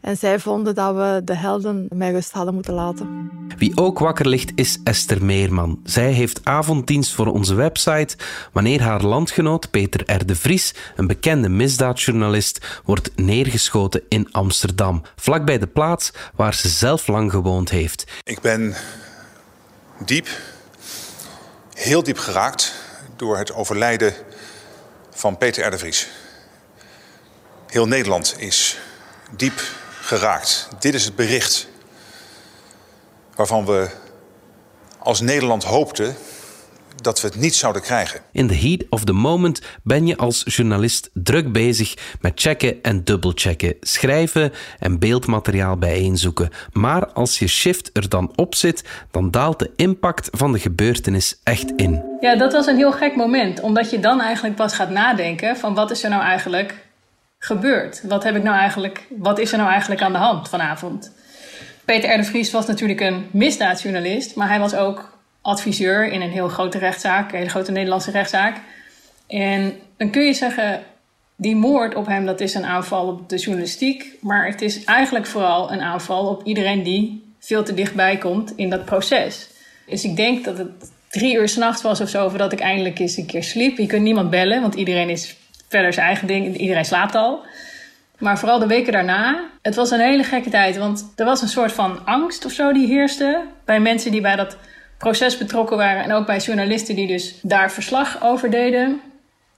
en 0.00 0.16
zij 0.16 0.38
vonden 0.38 0.74
dat 0.74 0.94
we 0.94 1.20
de 1.24 1.36
helden 1.36 1.86
met 1.94 2.10
rust 2.10 2.32
hadden 2.32 2.54
moeten 2.54 2.74
laten. 2.74 3.30
Wie 3.56 3.76
ook 3.76 3.98
wakker 3.98 4.28
ligt 4.28 4.52
is 4.54 4.78
Esther 4.84 5.24
Meerman. 5.24 5.80
Zij 5.84 6.12
heeft 6.12 6.40
avonddienst 6.44 7.12
voor 7.12 7.26
onze 7.26 7.54
website 7.54 8.16
wanneer 8.52 8.82
haar 8.82 9.02
landgenoot 9.02 9.70
Peter 9.70 10.14
R. 10.16 10.26
de 10.26 10.36
Vries, 10.36 10.74
een 10.96 11.06
bekende 11.06 11.48
misdaadjournalist, 11.48 12.80
wordt 12.84 13.10
neergeschoten 13.16 14.02
in 14.08 14.32
Amsterdam, 14.32 15.02
vlakbij 15.16 15.58
de 15.58 15.66
plaats 15.66 16.12
waar 16.34 16.54
ze 16.54 16.68
zelf 16.68 17.06
lang 17.06 17.30
gewoond 17.30 17.70
heeft. 17.70 18.04
Ik 18.22 18.40
ben 18.40 18.74
diep, 20.04 20.28
heel 21.74 22.02
diep 22.02 22.18
geraakt 22.18 22.74
door 23.16 23.38
het 23.38 23.54
overlijden 23.54 24.14
van 25.10 25.38
Peter 25.38 25.66
R. 25.66 25.70
de 25.70 25.78
Vries. 25.78 26.08
Heel 27.66 27.86
Nederland 27.86 28.34
is 28.38 28.78
diep 29.36 29.62
geraakt. 30.06 30.68
Dit 30.78 30.94
is 30.94 31.04
het 31.04 31.16
bericht 31.16 31.68
waarvan 33.34 33.64
we 33.64 33.88
als 34.98 35.20
Nederland 35.20 35.64
hoopten 35.64 36.16
dat 37.02 37.20
we 37.20 37.26
het 37.26 37.36
niet 37.36 37.54
zouden 37.54 37.82
krijgen. 37.82 38.20
In 38.32 38.48
the 38.48 38.54
heat 38.54 38.84
of 38.90 39.04
the 39.04 39.12
moment 39.12 39.60
ben 39.82 40.06
je 40.06 40.16
als 40.16 40.42
journalist 40.46 41.10
druk 41.12 41.52
bezig 41.52 41.94
met 42.20 42.32
checken 42.34 42.82
en 42.82 43.04
dubbelchecken, 43.04 43.74
schrijven 43.80 44.52
en 44.78 44.98
beeldmateriaal 44.98 45.76
bijeenzoeken. 45.76 46.50
Maar 46.72 47.06
als 47.06 47.38
je 47.38 47.46
shift 47.46 47.90
er 47.92 48.08
dan 48.08 48.32
op 48.36 48.54
zit, 48.54 48.84
dan 49.10 49.30
daalt 49.30 49.58
de 49.58 49.70
impact 49.76 50.28
van 50.32 50.52
de 50.52 50.58
gebeurtenis 50.58 51.40
echt 51.42 51.72
in. 51.76 52.04
Ja, 52.20 52.36
dat 52.36 52.52
was 52.52 52.66
een 52.66 52.76
heel 52.76 52.92
gek 52.92 53.16
moment, 53.16 53.60
omdat 53.60 53.90
je 53.90 54.00
dan 54.00 54.20
eigenlijk 54.20 54.56
pas 54.56 54.74
gaat 54.74 54.90
nadenken 54.90 55.56
van 55.56 55.74
wat 55.74 55.90
is 55.90 56.02
er 56.02 56.10
nou 56.10 56.22
eigenlijk 56.22 56.85
gebeurd? 57.38 58.02
Wat, 58.02 58.24
heb 58.24 58.36
ik 58.36 58.42
nou 58.42 58.56
eigenlijk, 58.56 59.06
wat 59.10 59.38
is 59.38 59.52
er 59.52 59.58
nou 59.58 59.70
eigenlijk 59.70 60.02
aan 60.02 60.12
de 60.12 60.18
hand 60.18 60.48
vanavond? 60.48 61.12
Peter 61.84 62.14
R. 62.14 62.16
de 62.16 62.24
Vries 62.24 62.50
was 62.50 62.66
natuurlijk 62.66 63.00
een 63.00 63.28
misdaadjournalist, 63.30 64.34
maar 64.34 64.48
hij 64.48 64.58
was 64.58 64.74
ook 64.74 65.18
adviseur 65.42 66.12
in 66.12 66.20
een 66.20 66.30
heel 66.30 66.48
grote 66.48 66.78
rechtszaak, 66.78 67.32
een 67.32 67.38
hele 67.38 67.50
grote 67.50 67.72
Nederlandse 67.72 68.10
rechtszaak. 68.10 68.60
En 69.26 69.74
dan 69.96 70.10
kun 70.10 70.22
je 70.22 70.32
zeggen, 70.32 70.82
die 71.36 71.56
moord 71.56 71.94
op 71.94 72.06
hem, 72.06 72.26
dat 72.26 72.40
is 72.40 72.54
een 72.54 72.64
aanval 72.64 73.06
op 73.06 73.28
de 73.28 73.36
journalistiek, 73.36 74.12
maar 74.20 74.46
het 74.46 74.62
is 74.62 74.84
eigenlijk 74.84 75.26
vooral 75.26 75.72
een 75.72 75.80
aanval 75.80 76.26
op 76.26 76.44
iedereen 76.44 76.82
die 76.82 77.34
veel 77.38 77.64
te 77.64 77.74
dichtbij 77.74 78.16
komt 78.16 78.52
in 78.56 78.70
dat 78.70 78.84
proces. 78.84 79.48
Dus 79.86 80.04
ik 80.04 80.16
denk 80.16 80.44
dat 80.44 80.58
het 80.58 80.70
drie 81.10 81.36
uur 81.36 81.48
s'nachts 81.48 81.82
was 81.82 82.00
of 82.00 82.08
zo, 82.08 82.28
voordat 82.28 82.52
ik 82.52 82.60
eindelijk 82.60 82.98
eens 82.98 83.16
een 83.16 83.26
keer 83.26 83.44
sliep. 83.44 83.78
Je 83.78 83.86
kunt 83.86 84.02
niemand 84.02 84.30
bellen, 84.30 84.60
want 84.60 84.74
iedereen 84.74 85.08
is 85.08 85.36
verder 85.68 85.92
zijn 85.92 86.06
eigen 86.06 86.26
ding. 86.26 86.56
Iedereen 86.56 86.84
slaapt 86.84 87.14
al. 87.14 87.44
Maar 88.18 88.38
vooral 88.38 88.58
de 88.58 88.66
weken 88.66 88.92
daarna, 88.92 89.40
het 89.62 89.74
was 89.74 89.90
een 89.90 90.00
hele 90.00 90.24
gekke 90.24 90.50
tijd. 90.50 90.76
Want 90.76 91.12
er 91.16 91.24
was 91.24 91.42
een 91.42 91.48
soort 91.48 91.72
van 91.72 92.06
angst 92.06 92.44
of 92.44 92.52
zo 92.52 92.72
die 92.72 92.86
heerste. 92.86 93.42
Bij 93.64 93.80
mensen 93.80 94.10
die 94.10 94.20
bij 94.20 94.36
dat 94.36 94.56
proces 94.98 95.38
betrokken 95.38 95.76
waren. 95.76 96.02
En 96.02 96.12
ook 96.12 96.26
bij 96.26 96.38
journalisten 96.38 96.94
die 96.94 97.06
dus 97.06 97.38
daar 97.42 97.72
verslag 97.72 98.22
over 98.22 98.50
deden. 98.50 99.00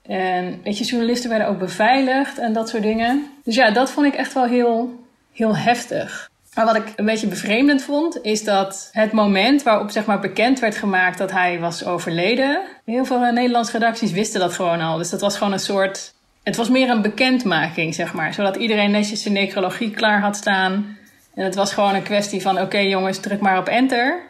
En 0.01 0.61
weet 0.63 0.77
je, 0.77 0.83
journalisten 0.83 1.29
werden 1.29 1.47
ook 1.47 1.59
beveiligd 1.59 2.37
en 2.37 2.53
dat 2.53 2.69
soort 2.69 2.83
dingen. 2.83 3.31
Dus 3.43 3.55
ja, 3.55 3.71
dat 3.71 3.91
vond 3.91 4.05
ik 4.05 4.13
echt 4.13 4.33
wel 4.33 4.45
heel, 4.45 5.03
heel 5.33 5.57
heftig. 5.57 6.29
Maar 6.55 6.65
wat 6.65 6.75
ik 6.75 6.93
een 6.95 7.05
beetje 7.05 7.27
bevreemdend 7.27 7.83
vond, 7.83 8.23
is 8.23 8.43
dat 8.43 8.89
het 8.91 9.11
moment 9.11 9.63
waarop 9.63 9.89
zeg 9.89 10.05
maar, 10.05 10.19
bekend 10.19 10.59
werd 10.59 10.75
gemaakt 10.75 11.17
dat 11.17 11.31
hij 11.31 11.59
was 11.59 11.85
overleden. 11.85 12.61
Heel 12.85 13.05
veel 13.05 13.19
Nederlandse 13.19 13.71
redacties 13.71 14.11
wisten 14.11 14.39
dat 14.39 14.53
gewoon 14.53 14.81
al. 14.81 14.97
Dus 14.97 15.09
dat 15.09 15.21
was 15.21 15.37
gewoon 15.37 15.53
een 15.53 15.59
soort. 15.59 16.13
Het 16.43 16.55
was 16.55 16.69
meer 16.69 16.89
een 16.89 17.01
bekendmaking, 17.01 17.95
zeg 17.95 18.13
maar. 18.13 18.33
Zodat 18.33 18.55
iedereen 18.55 18.91
netjes 18.91 19.21
zijn 19.21 19.33
necrologie 19.33 19.91
klaar 19.91 20.21
had 20.21 20.35
staan. 20.35 20.97
En 21.33 21.43
het 21.43 21.55
was 21.55 21.73
gewoon 21.73 21.95
een 21.95 22.03
kwestie 22.03 22.41
van: 22.41 22.61
oké 22.61 22.77
jongens, 22.77 23.19
druk 23.19 23.39
maar 23.39 23.57
op 23.57 23.67
enter. 23.67 24.21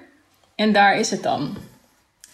En 0.55 0.73
daar 0.73 0.97
is 0.97 1.11
het 1.11 1.23
dan. 1.23 1.57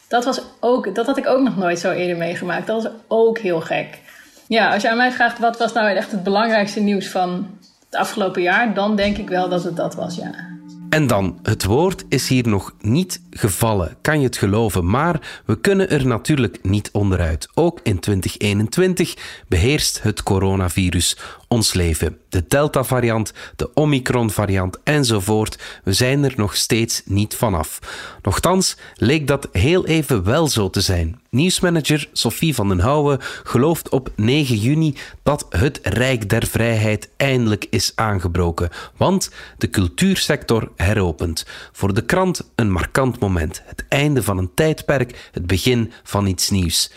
Dat, 0.07 0.25
was 0.25 0.41
ook, 0.59 0.95
dat 0.95 1.05
had 1.05 1.17
ik 1.17 1.27
ook 1.27 1.41
nog 1.41 1.57
nooit 1.57 1.79
zo 1.79 1.91
eerder 1.91 2.17
meegemaakt. 2.17 2.67
Dat 2.67 2.83
was 2.83 2.91
ook 3.07 3.37
heel 3.37 3.61
gek. 3.61 3.99
Ja, 4.47 4.73
als 4.73 4.81
je 4.81 4.89
aan 4.89 4.97
mij 4.97 5.11
vraagt 5.11 5.39
wat 5.39 5.57
was 5.57 5.73
nou 5.73 5.95
echt 5.95 6.11
het 6.11 6.23
belangrijkste 6.23 6.79
nieuws 6.79 7.07
van 7.07 7.59
afgelopen 7.89 8.41
jaar, 8.41 8.73
dan 8.73 8.95
denk 8.95 9.17
ik 9.17 9.29
wel 9.29 9.49
dat 9.49 9.63
het 9.63 9.75
dat 9.75 9.95
was, 9.95 10.15
ja. 10.15 10.53
En 10.89 11.07
dan, 11.07 11.39
het 11.43 11.63
woord 11.63 12.05
is 12.09 12.27
hier 12.27 12.47
nog 12.47 12.73
niet 12.81 13.21
gevallen, 13.29 13.95
kan 14.01 14.19
je 14.19 14.25
het 14.25 14.37
geloven, 14.37 14.89
maar 14.89 15.41
we 15.45 15.59
kunnen 15.59 15.89
er 15.89 16.07
natuurlijk 16.07 16.59
niet 16.61 16.89
onderuit. 16.91 17.47
Ook 17.53 17.79
in 17.83 17.99
2021 17.99 19.43
beheerst 19.47 20.03
het 20.03 20.23
coronavirus 20.23 21.17
ons 21.55 21.73
leven. 21.73 22.17
De 22.29 22.43
Delta-variant, 22.47 23.33
de 23.55 23.73
Omicron-variant 23.73 24.77
enzovoort. 24.83 25.79
We 25.83 25.93
zijn 25.93 26.23
er 26.23 26.33
nog 26.35 26.55
steeds 26.55 27.01
niet 27.05 27.35
vanaf. 27.35 27.79
Nochtans 28.21 28.77
leek 28.95 29.27
dat 29.27 29.47
heel 29.51 29.85
even 29.85 30.23
wel 30.23 30.47
zo 30.47 30.69
te 30.69 30.81
zijn. 30.81 31.19
Nieuwsmanager 31.29 32.09
Sophie 32.11 32.55
van 32.55 32.67
den 32.67 32.79
Houwen 32.79 33.19
gelooft 33.43 33.89
op 33.89 34.09
9 34.15 34.55
juni 34.57 34.95
dat 35.23 35.45
het 35.49 35.79
Rijk 35.83 36.29
der 36.29 36.47
Vrijheid 36.47 37.09
eindelijk 37.17 37.67
is 37.69 37.91
aangebroken. 37.95 38.69
Want 38.97 39.31
de 39.57 39.69
cultuursector 39.69 40.71
heropent. 40.75 41.45
Voor 41.71 41.93
de 41.93 42.05
krant 42.05 42.51
een 42.55 42.71
markant 42.71 43.19
moment. 43.19 43.61
Het 43.65 43.85
einde 43.89 44.23
van 44.23 44.37
een 44.37 44.51
tijdperk, 44.53 45.29
het 45.31 45.47
begin 45.47 45.91
van 46.03 46.27
iets 46.27 46.49
nieuws. 46.49 46.91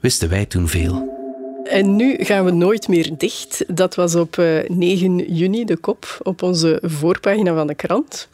Wisten 0.00 0.28
wij 0.28 0.46
toen 0.46 0.68
veel? 0.68 1.17
En 1.68 1.96
nu 1.96 2.16
gaan 2.24 2.44
we 2.44 2.50
nooit 2.50 2.88
meer 2.88 3.10
dicht. 3.16 3.64
Dat 3.66 3.94
was 3.94 4.14
op 4.14 4.36
9 4.68 5.20
eh, 5.20 5.36
juni 5.38 5.64
de 5.64 5.76
kop 5.76 6.18
op 6.22 6.42
onze 6.42 6.78
voorpagina 6.82 7.54
van 7.54 7.66
de 7.66 7.74
krant. 7.74 8.28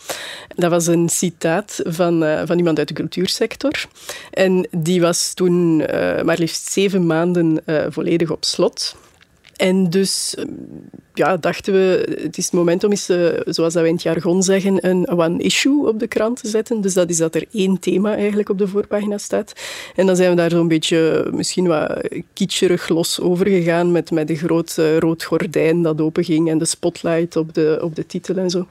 Dat 0.55 0.70
was 0.70 0.87
een 0.87 1.09
citaat 1.09 1.81
van, 1.85 2.25
uh, 2.25 2.42
van 2.44 2.59
iemand 2.59 2.79
uit 2.79 2.88
de 2.88 2.94
cultuursector. 2.94 3.85
En 4.31 4.68
die 4.70 5.01
was 5.01 5.35
toen 5.35 5.81
uh, 5.81 6.23
maar 6.23 6.38
liefst 6.38 6.73
zeven 6.73 7.07
maanden 7.07 7.62
volledig 7.88 8.31
op 8.31 8.44
slot. 8.44 8.97
En 9.57 9.90
dus 9.90 10.35
ja, 11.14 11.37
dachten 11.37 11.72
we, 11.72 12.18
het 12.22 12.38
is 12.38 12.44
het 12.44 12.55
moment 12.55 12.85
om 12.85 12.90
eens, 12.90 13.11
uh, 13.11 13.29
zoals 13.44 13.74
we 13.74 13.87
in 13.87 13.94
het 13.94 14.03
jargon 14.03 14.42
zeggen, 14.42 14.88
een 14.88 15.09
one 15.09 15.42
issue 15.42 15.87
op 15.87 15.98
de 15.98 16.07
krant 16.07 16.42
te 16.42 16.48
zetten. 16.48 16.81
Dus 16.81 16.94
dat 16.94 17.11
is 17.11 17.16
dat 17.16 17.35
er 17.35 17.44
één 17.53 17.79
thema 17.79 18.16
eigenlijk 18.16 18.48
op 18.48 18.59
de 18.59 18.68
voorpagina 18.68 19.18
staat. 19.18 19.53
En 19.96 20.07
dan 20.07 20.16
zijn 20.16 20.31
we 20.31 20.37
daar 20.37 20.50
zo'n 20.50 20.68
beetje 20.68 21.29
misschien 21.33 21.66
wat 21.66 22.09
kitscherig 22.33 22.88
los 22.88 23.20
over 23.20 23.46
gegaan 23.46 23.92
met, 23.92 24.11
met 24.11 24.31
een 24.31 24.37
groot 24.37 24.77
uh, 24.79 24.98
rood 24.98 25.22
gordijn 25.24 25.83
dat 25.83 26.00
openging 26.00 26.50
en 26.50 26.59
de 26.59 26.64
spotlight 26.64 27.37
op 27.37 27.55
de, 27.55 27.79
op 27.83 27.94
de 27.94 28.07
titel 28.07 28.37
en 28.37 28.50
zo. 28.50 28.66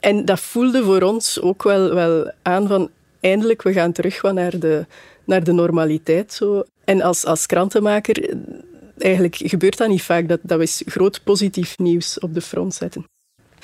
En 0.00 0.24
dat 0.24 0.40
voelde 0.40 0.82
voor 0.82 1.02
ons 1.02 1.40
ook 1.40 1.62
wel, 1.62 1.94
wel 1.94 2.32
aan 2.42 2.68
van 2.68 2.90
eindelijk, 3.20 3.62
we 3.62 3.72
gaan 3.72 3.92
terug 3.92 4.22
naar 4.22 4.58
de, 4.58 4.86
naar 5.24 5.44
de 5.44 5.52
normaliteit. 5.52 6.32
Zo. 6.32 6.64
En 6.84 7.02
als, 7.02 7.24
als 7.24 7.46
krantenmaker 7.46 8.36
eigenlijk 9.02 9.36
gebeurt 9.36 9.76
dat 9.76 9.88
niet 9.88 10.02
vaak, 10.02 10.28
dat, 10.28 10.40
dat 10.42 10.58
we 10.58 10.90
groot 10.90 11.20
positief 11.24 11.78
nieuws 11.78 12.18
op 12.18 12.34
de 12.34 12.40
front 12.40 12.74
zetten. 12.74 13.06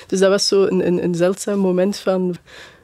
Dus 0.07 0.19
dat 0.19 0.29
was 0.29 0.47
zo 0.47 0.63
een, 0.63 0.87
een, 0.87 1.03
een 1.03 1.15
zeldzaam 1.15 1.59
moment 1.59 1.97
van 1.97 2.35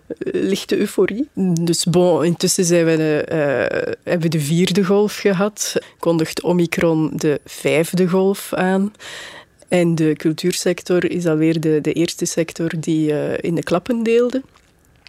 uh, 0.07 0.43
lichte 0.43 0.77
euforie. 0.77 1.27
Dus 1.61 1.83
bon, 1.83 2.23
intussen 2.23 2.65
zijn 2.65 2.85
we, 2.85 3.25
uh, 3.31 3.93
hebben 4.03 4.31
we 4.31 4.37
de 4.37 4.39
vierde 4.39 4.83
golf 4.83 5.17
gehad. 5.17 5.75
Kondigt 5.99 6.41
Omicron 6.41 7.11
de 7.15 7.39
vijfde 7.45 8.07
golf 8.07 8.53
aan. 8.53 8.93
En 9.67 9.95
de 9.95 10.13
cultuursector 10.13 11.11
is 11.11 11.25
alweer 11.25 11.59
de, 11.59 11.81
de 11.81 11.93
eerste 11.93 12.25
sector 12.25 12.71
die 12.79 13.11
uh, 13.11 13.37
in 13.37 13.55
de 13.55 13.63
klappen 13.63 14.03
deelde. 14.03 14.41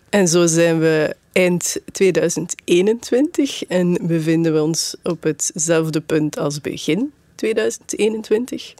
En 0.08 0.28
zo 0.28 0.46
zijn 0.46 0.78
we 0.78 1.16
eind 1.32 1.76
2021 1.92 3.64
en 3.64 3.98
bevinden 4.02 4.52
we 4.52 4.62
ons 4.62 4.96
op 5.02 5.22
hetzelfde 5.22 6.00
punt 6.00 6.38
als 6.38 6.60
begin 6.60 7.12
2021. 7.36 8.76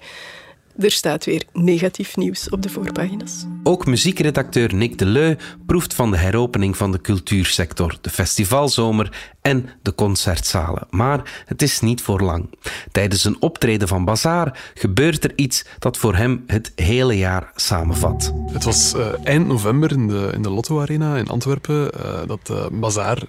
Er 0.79 0.91
staat 0.91 1.25
weer 1.25 1.45
negatief 1.53 2.17
nieuws 2.17 2.49
op 2.49 2.63
de 2.63 2.69
voorpagina's. 2.69 3.45
Ook 3.63 3.87
muziekredacteur 3.87 4.75
Nick 4.75 4.99
Deleu 4.99 5.37
proeft 5.67 5.95
van 5.95 6.11
de 6.11 6.17
heropening 6.17 6.77
van 6.77 6.93
de 6.93 7.01
cultuursector, 7.01 7.99
de 8.01 8.11
festivalzomer 8.11 9.35
en 9.43 9.69
de 9.83 9.95
concertzalen. 9.95 10.87
Maar 10.91 11.43
het 11.47 11.63
is 11.63 11.81
niet 11.81 12.03
voor 12.03 12.21
lang. 12.21 12.59
Tijdens 12.93 13.25
een 13.25 13.37
optreden 13.41 13.89
van 13.89 14.05
Bazaar 14.05 14.71
gebeurt 14.75 15.25
er 15.25 15.33
iets 15.37 15.65
dat 15.79 15.97
voor 15.97 16.17
hem 16.17 16.45
het 16.47 16.73
hele 16.75 17.17
jaar 17.17 17.51
samenvat. 17.55 18.33
Het 18.53 18.65
was 18.65 18.95
uh, 18.95 19.07
eind 19.25 19.47
november 19.47 19.93
in 19.93 20.09
de, 20.09 20.31
in 20.35 20.43
de 20.43 20.51
Lotto 20.51 20.81
Arena 20.81 21.17
in 21.17 21.29
Antwerpen 21.29 21.91
uh, 21.97 22.21
dat 22.27 22.51
uh, 22.51 22.67
Bazaar 22.73 23.23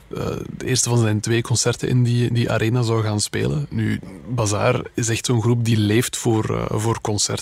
de 0.57 0.65
eerste 0.65 0.89
van 0.89 0.97
zijn 0.97 1.19
twee 1.19 1.41
concerten 1.41 1.89
in 1.89 2.03
die, 2.03 2.33
die 2.33 2.51
arena 2.51 2.81
zou 2.81 3.03
gaan 3.03 3.21
spelen. 3.21 3.67
Nu, 3.69 3.99
Bazaar 4.29 4.81
is 4.93 5.09
echt 5.09 5.25
zo'n 5.25 5.41
groep 5.41 5.65
die 5.65 5.77
leeft 5.77 6.17
voor, 6.17 6.67
voor 6.69 7.01
concerten. 7.01 7.36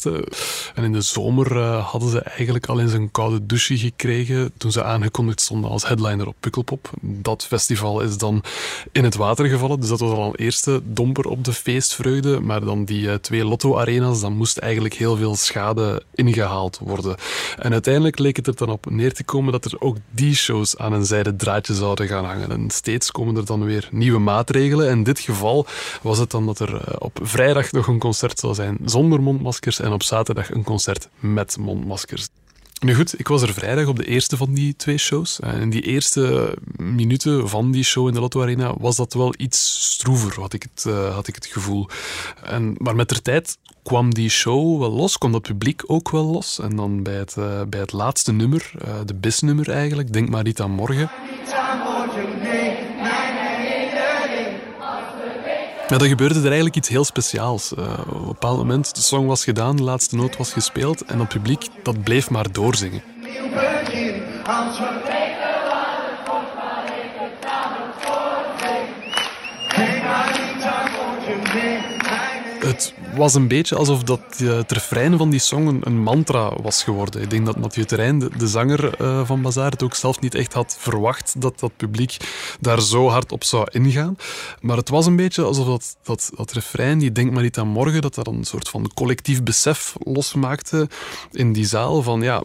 En 0.75 0.83
in 0.83 0.91
de 0.91 1.01
zomer 1.01 1.57
hadden 1.67 2.09
ze 2.09 2.19
eigenlijk 2.19 2.65
al 2.65 2.79
eens 2.79 2.93
een 2.93 3.11
koude 3.11 3.45
douche 3.45 3.77
gekregen 3.77 4.51
toen 4.57 4.71
ze 4.71 4.83
aangekondigd 4.83 5.41
stonden 5.41 5.69
als 5.69 5.87
headliner 5.87 6.27
op 6.27 6.35
Pukkelpop. 6.39 6.89
Dat 7.01 7.45
festival 7.45 8.01
is 8.01 8.17
dan 8.17 8.43
in 8.91 9.03
het 9.03 9.15
water 9.15 9.45
gevallen. 9.45 9.79
Dus 9.79 9.89
dat 9.89 9.99
was 9.99 10.11
al 10.11 10.25
een 10.25 10.35
eerste 10.35 10.81
domper 10.83 11.25
op 11.25 11.43
de 11.43 11.53
feestvreugde. 11.53 12.39
Maar 12.39 12.65
dan 12.65 12.85
die 12.85 13.01
uh, 13.01 13.13
twee 13.13 13.45
lotto-arena's, 13.45 14.21
dan 14.21 14.33
moest 14.33 14.57
eigenlijk 14.57 14.93
heel 14.93 15.15
veel 15.15 15.35
schade 15.35 16.03
ingehaald 16.15 16.79
worden. 16.81 17.15
En 17.57 17.71
uiteindelijk 17.71 18.19
leek 18.19 18.35
het 18.35 18.47
er 18.47 18.55
dan 18.55 18.69
op 18.69 18.89
neer 18.89 19.13
te 19.13 19.23
komen 19.23 19.51
dat 19.51 19.65
er 19.65 19.81
ook 19.81 19.97
die 20.11 20.35
shows 20.35 20.77
aan 20.77 20.93
een 20.93 21.05
zijde 21.05 21.35
draadje 21.35 21.73
zouden 21.73 22.07
gaan 22.07 22.25
hangen. 22.25 22.51
En 22.51 22.69
steeds 22.69 23.11
komen 23.11 23.37
er 23.37 23.45
dan 23.45 23.63
weer 23.63 23.87
nieuwe 23.91 24.19
maatregelen. 24.19 24.89
In 24.89 25.03
dit 25.03 25.19
geval 25.19 25.65
was 26.01 26.17
het 26.17 26.31
dan 26.31 26.45
dat 26.45 26.59
er 26.59 26.99
op 27.01 27.19
vrijdag 27.21 27.71
nog 27.71 27.87
een 27.87 27.99
concert 27.99 28.39
zou 28.39 28.53
zijn 28.53 28.77
zonder 28.85 29.21
mondmaskers 29.21 29.79
en 29.85 29.91
op 29.91 30.03
zaterdag 30.03 30.51
een 30.51 30.63
concert 30.63 31.09
met 31.19 31.57
mondmaskers. 31.57 32.27
Nu 32.81 32.95
goed, 32.95 33.19
ik 33.19 33.27
was 33.27 33.41
er 33.41 33.53
vrijdag 33.53 33.87
op 33.87 33.95
de 33.95 34.05
eerste 34.05 34.37
van 34.37 34.53
die 34.53 34.75
twee 34.75 34.97
shows. 34.97 35.39
En 35.39 35.61
in 35.61 35.69
die 35.69 35.81
eerste 35.81 36.55
minuten 36.75 37.49
van 37.49 37.71
die 37.71 37.83
show 37.83 38.07
in 38.07 38.13
de 38.13 38.19
Lotto 38.19 38.41
Arena 38.41 38.73
was 38.77 38.95
dat 38.95 39.13
wel 39.13 39.33
iets 39.37 39.91
stroever, 39.91 40.41
had 40.41 40.53
ik 40.53 40.63
het, 40.63 40.85
uh, 40.87 41.13
had 41.13 41.27
ik 41.27 41.35
het 41.35 41.45
gevoel. 41.45 41.87
En, 42.43 42.75
maar 42.77 42.95
met 42.95 43.09
de 43.09 43.21
tijd 43.21 43.57
kwam 43.83 44.13
die 44.13 44.29
show 44.29 44.79
wel 44.79 44.91
los, 44.91 45.17
kwam 45.17 45.31
dat 45.31 45.41
publiek 45.41 45.83
ook 45.87 46.09
wel 46.09 46.25
los. 46.25 46.59
En 46.59 46.75
dan 46.75 47.03
bij 47.03 47.15
het, 47.15 47.35
uh, 47.39 47.61
bij 47.69 47.79
het 47.79 47.91
laatste 47.91 48.31
nummer, 48.31 48.71
uh, 48.85 48.93
de 49.05 49.13
bisnummer 49.13 49.69
eigenlijk, 49.69 50.13
Denk 50.13 50.29
maar 50.29 50.43
niet 50.43 50.61
aan 50.61 50.71
morgen. 50.71 51.11
Ja, 55.87 55.97
dan 55.97 56.07
gebeurde 56.07 56.39
er 56.39 56.45
eigenlijk 56.45 56.75
iets 56.75 56.89
heel 56.89 57.03
speciaals. 57.03 57.73
Uh, 57.77 57.99
op 57.99 58.21
een 58.21 58.27
bepaald 58.27 58.57
moment, 58.57 58.95
de 58.95 59.01
song 59.01 59.27
was 59.27 59.43
gedaan, 59.43 59.75
de 59.75 59.83
laatste 59.83 60.15
noot 60.15 60.37
was 60.37 60.53
gespeeld 60.53 61.05
en 61.05 61.19
het 61.19 61.27
publiek 61.27 61.67
dat 61.83 62.03
bleef 62.03 62.29
maar 62.29 62.51
doorzingen. 62.51 63.01
Het 72.75 72.93
was 73.15 73.33
een 73.33 73.47
beetje 73.47 73.75
alsof 73.75 74.03
dat, 74.03 74.39
uh, 74.41 74.55
het 74.55 74.71
refrein 74.71 75.17
van 75.17 75.29
die 75.29 75.39
song 75.39 75.81
een, 75.81 76.01
mantra 76.01 76.53
was 76.61 76.83
geworden. 76.83 77.21
Ik 77.21 77.29
denk 77.29 77.45
dat 77.45 77.57
Mathieu 77.57 77.85
Terrein, 77.85 78.19
de, 78.19 78.47
zanger 78.47 79.01
uh, 79.01 79.25
van 79.25 79.41
Bazaar, 79.41 79.71
het 79.71 79.83
ook 79.83 79.95
zelf 79.95 80.19
niet 80.19 80.35
echt 80.35 80.53
had 80.53 80.75
verwacht 80.79 81.41
dat 81.41 81.59
dat 81.59 81.71
publiek 81.77 82.17
daar 82.59 82.81
zo 82.81 83.07
hard 83.09 83.31
op 83.31 83.43
zou 83.43 83.67
ingaan. 83.71 84.15
Maar 84.61 84.77
het 84.77 84.89
was 84.89 85.05
een 85.05 85.15
beetje 85.15 85.43
alsof 85.43 85.65
dat, 85.65 85.97
dat, 86.03 86.31
dat 86.35 86.51
refrein, 86.51 86.99
die 86.99 87.11
Denk 87.11 87.31
maar 87.31 87.43
niet 87.43 87.57
aan 87.57 87.67
morgen, 87.67 88.01
dat 88.01 88.27
een 88.27 88.43
soort 88.43 88.69
van 88.69 88.91
collectief 88.93 89.43
besef 89.43 89.95
losmaakte 89.99 90.89
in 91.31 91.53
die 91.53 91.65
zaal 91.65 92.01
van 92.01 92.21
ja, 92.21 92.43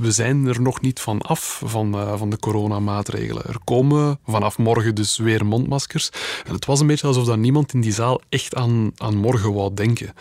we 0.00 0.12
zijn 0.12 0.46
er 0.46 0.60
nog 0.60 0.80
niet 0.80 1.00
van 1.00 1.20
af 1.20 1.62
van, 1.64 1.94
uh, 1.94 2.14
van 2.16 2.30
de 2.30 2.38
coronamaatregelen. 2.38 3.44
Er 3.46 3.58
komen 3.64 4.18
vanaf 4.26 4.58
morgen 4.58 4.94
dus 4.94 5.16
weer 5.16 5.46
mondmaskers. 5.46 6.10
En 6.46 6.54
het 6.54 6.64
was 6.64 6.80
een 6.80 6.86
beetje 6.86 7.06
alsof 7.06 7.24
dat 7.24 7.38
niemand 7.38 7.72
in 7.72 7.80
die 7.80 7.92
zaal 7.92 8.20
echt 8.28 8.54
aan, 8.54 8.92
aan 8.96 9.16
morgen 9.16 9.52
wou 9.52 9.69
denken. 9.74 10.12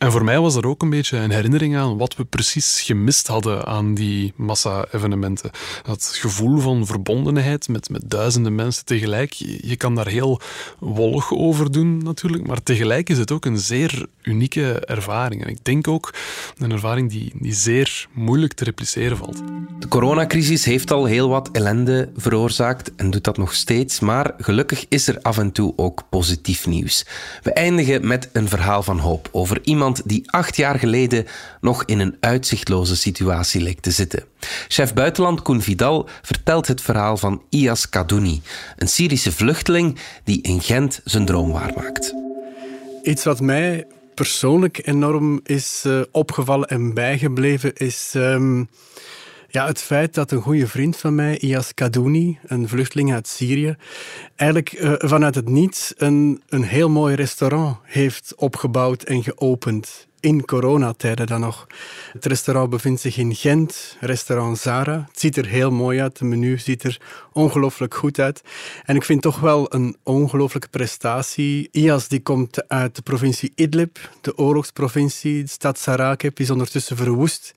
En 0.00 0.12
voor 0.12 0.24
mij 0.24 0.40
was 0.40 0.54
er 0.54 0.66
ook 0.66 0.82
een 0.82 0.90
beetje 0.90 1.16
een 1.16 1.30
herinnering 1.30 1.76
aan 1.76 1.98
wat 1.98 2.16
we 2.16 2.24
precies 2.24 2.80
gemist 2.80 3.26
hadden 3.26 3.66
aan 3.66 3.94
die 3.94 4.32
massa-evenementen. 4.36 5.50
Dat 5.82 6.10
gevoel 6.20 6.58
van 6.58 6.86
verbondenheid 6.86 7.68
met, 7.68 7.90
met 7.90 8.02
duizenden 8.06 8.54
mensen 8.54 8.84
tegelijk. 8.84 9.32
Je, 9.32 9.76
kan 9.76 9.94
daar 9.94 10.06
heel 10.06 10.40
wollig 10.78 11.32
over 11.32 11.72
doen 11.72 11.98
natuurlijk, 11.98 12.46
maar 12.46 12.62
tegelijk 12.62 13.10
is 13.10 13.18
het 13.18 13.30
ook 13.30 13.44
een 13.44 13.58
zeer 13.58 14.06
unieke 14.22 14.72
ervaring. 14.86 15.44
En 15.44 15.48
ik 15.48 15.64
denk 15.64 15.88
ook 15.88 16.14
een 16.58 16.70
ervaring 16.70 17.10
die, 17.10 17.32
die 17.34 17.54
zeer 17.54 18.06
moeilijk 18.12 18.52
te 18.52 18.64
repliceren 18.64 19.16
valt. 19.16 19.42
De 19.78 19.88
coronacrisis 19.88 20.64
heeft 20.64 20.90
al 20.90 21.04
heel 21.04 21.28
wat 21.28 21.48
ellende 21.52 22.10
veroorzaakt 22.16 22.94
en 22.96 23.10
doet 23.10 23.24
dat 23.24 23.36
nog 23.36 23.54
steeds, 23.54 24.00
maar 24.00 24.34
gelukkig 24.38 24.86
is 24.88 25.08
er 25.08 25.18
af 25.22 25.38
en 25.38 25.52
toe 25.52 25.72
ook 25.76 26.02
positief 26.10 26.66
nieuws. 26.66 27.06
We 27.42 27.52
eindigen 27.52 28.06
met 28.06 28.28
een 28.32 28.48
verhaal 28.48 28.79
van 28.82 28.98
hoop 28.98 29.28
over 29.32 29.58
iemand 29.62 30.02
die 30.04 30.30
acht 30.30 30.56
jaar 30.56 30.78
geleden 30.78 31.26
nog 31.60 31.84
in 31.84 31.98
een 32.00 32.16
uitzichtloze 32.20 32.96
situatie 32.96 33.60
leek 33.60 33.80
te 33.80 33.90
zitten. 33.90 34.24
Chef 34.68 34.94
buitenland 34.94 35.42
Koen 35.42 35.62
Vidal 35.62 36.08
vertelt 36.22 36.66
het 36.66 36.80
verhaal 36.80 37.16
van 37.16 37.42
Ias 37.48 37.88
Kadouni, 37.88 38.42
een 38.76 38.88
Syrische 38.88 39.32
vluchteling 39.32 39.98
die 40.24 40.42
in 40.42 40.60
Gent 40.60 41.00
zijn 41.04 41.24
droom 41.24 41.52
waarmaakt. 41.52 42.14
Iets 43.02 43.24
wat 43.24 43.40
mij 43.40 43.86
persoonlijk 44.14 44.86
enorm 44.86 45.40
is 45.44 45.84
uh, 45.86 46.00
opgevallen 46.10 46.68
en 46.68 46.94
bijgebleven 46.94 47.74
is. 47.74 48.12
Um, 48.16 48.68
ja, 49.50 49.66
het 49.66 49.82
feit 49.82 50.14
dat 50.14 50.30
een 50.30 50.40
goede 50.40 50.66
vriend 50.66 50.96
van 50.96 51.14
mij, 51.14 51.38
Ias 51.38 51.74
Kadouni, 51.74 52.38
een 52.46 52.68
vluchteling 52.68 53.12
uit 53.12 53.28
Syrië, 53.28 53.76
eigenlijk 54.36 54.72
uh, 54.72 54.92
vanuit 54.96 55.34
het 55.34 55.48
niets 55.48 55.94
een, 55.96 56.42
een 56.48 56.62
heel 56.62 56.88
mooi 56.88 57.14
restaurant 57.14 57.76
heeft 57.82 58.32
opgebouwd 58.36 59.02
en 59.02 59.22
geopend. 59.22 60.08
In 60.20 60.44
coronatijden 60.44 61.26
dan 61.26 61.40
nog. 61.40 61.66
Het 62.12 62.26
restaurant 62.26 62.70
bevindt 62.70 63.00
zich 63.00 63.16
in 63.16 63.34
Gent, 63.34 63.96
restaurant 64.00 64.58
Zara. 64.58 65.06
Het 65.08 65.20
ziet 65.20 65.36
er 65.36 65.46
heel 65.46 65.70
mooi 65.70 66.00
uit, 66.00 66.18
het 66.18 66.28
menu 66.28 66.58
ziet 66.58 66.82
er 66.82 67.00
ongelooflijk 67.32 67.94
goed 67.94 68.18
uit. 68.18 68.42
En 68.84 68.96
ik 68.96 69.04
vind 69.04 69.22
toch 69.22 69.40
wel 69.40 69.74
een 69.74 69.96
ongelooflijke 70.02 70.68
prestatie. 70.68 71.68
IAS 71.72 72.08
die 72.08 72.20
komt 72.22 72.68
uit 72.68 72.96
de 72.96 73.02
provincie 73.02 73.52
Idlib, 73.54 73.98
de 74.20 74.38
oorlogsprovincie. 74.38 75.42
De 75.42 75.48
stad 75.48 75.78
Sarakeb 75.78 76.40
is 76.40 76.50
ondertussen 76.50 76.96
verwoest. 76.96 77.54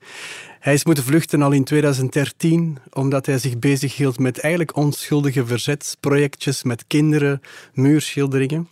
Hij 0.60 0.74
is 0.74 0.84
moeten 0.84 1.04
vluchten 1.04 1.42
al 1.42 1.52
in 1.52 1.64
2013, 1.64 2.78
omdat 2.92 3.26
hij 3.26 3.38
zich 3.38 3.58
bezighield 3.58 4.18
met 4.18 4.38
eigenlijk 4.38 4.76
onschuldige 4.76 5.46
verzetsprojectjes 5.46 6.62
met 6.62 6.84
kinderen, 6.86 7.40
muurschilderingen. 7.72 8.68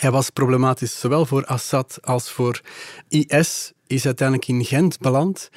Hij 0.00 0.10
was 0.10 0.30
problematisch 0.30 1.00
zowel 1.00 1.26
voor 1.26 1.44
Assad 1.44 1.98
als 2.02 2.30
voor 2.30 2.60
IS, 3.08 3.72
is 3.86 4.06
uiteindelijk 4.06 4.48
in 4.48 4.64
Gent 4.64 4.98
beland. 4.98 5.50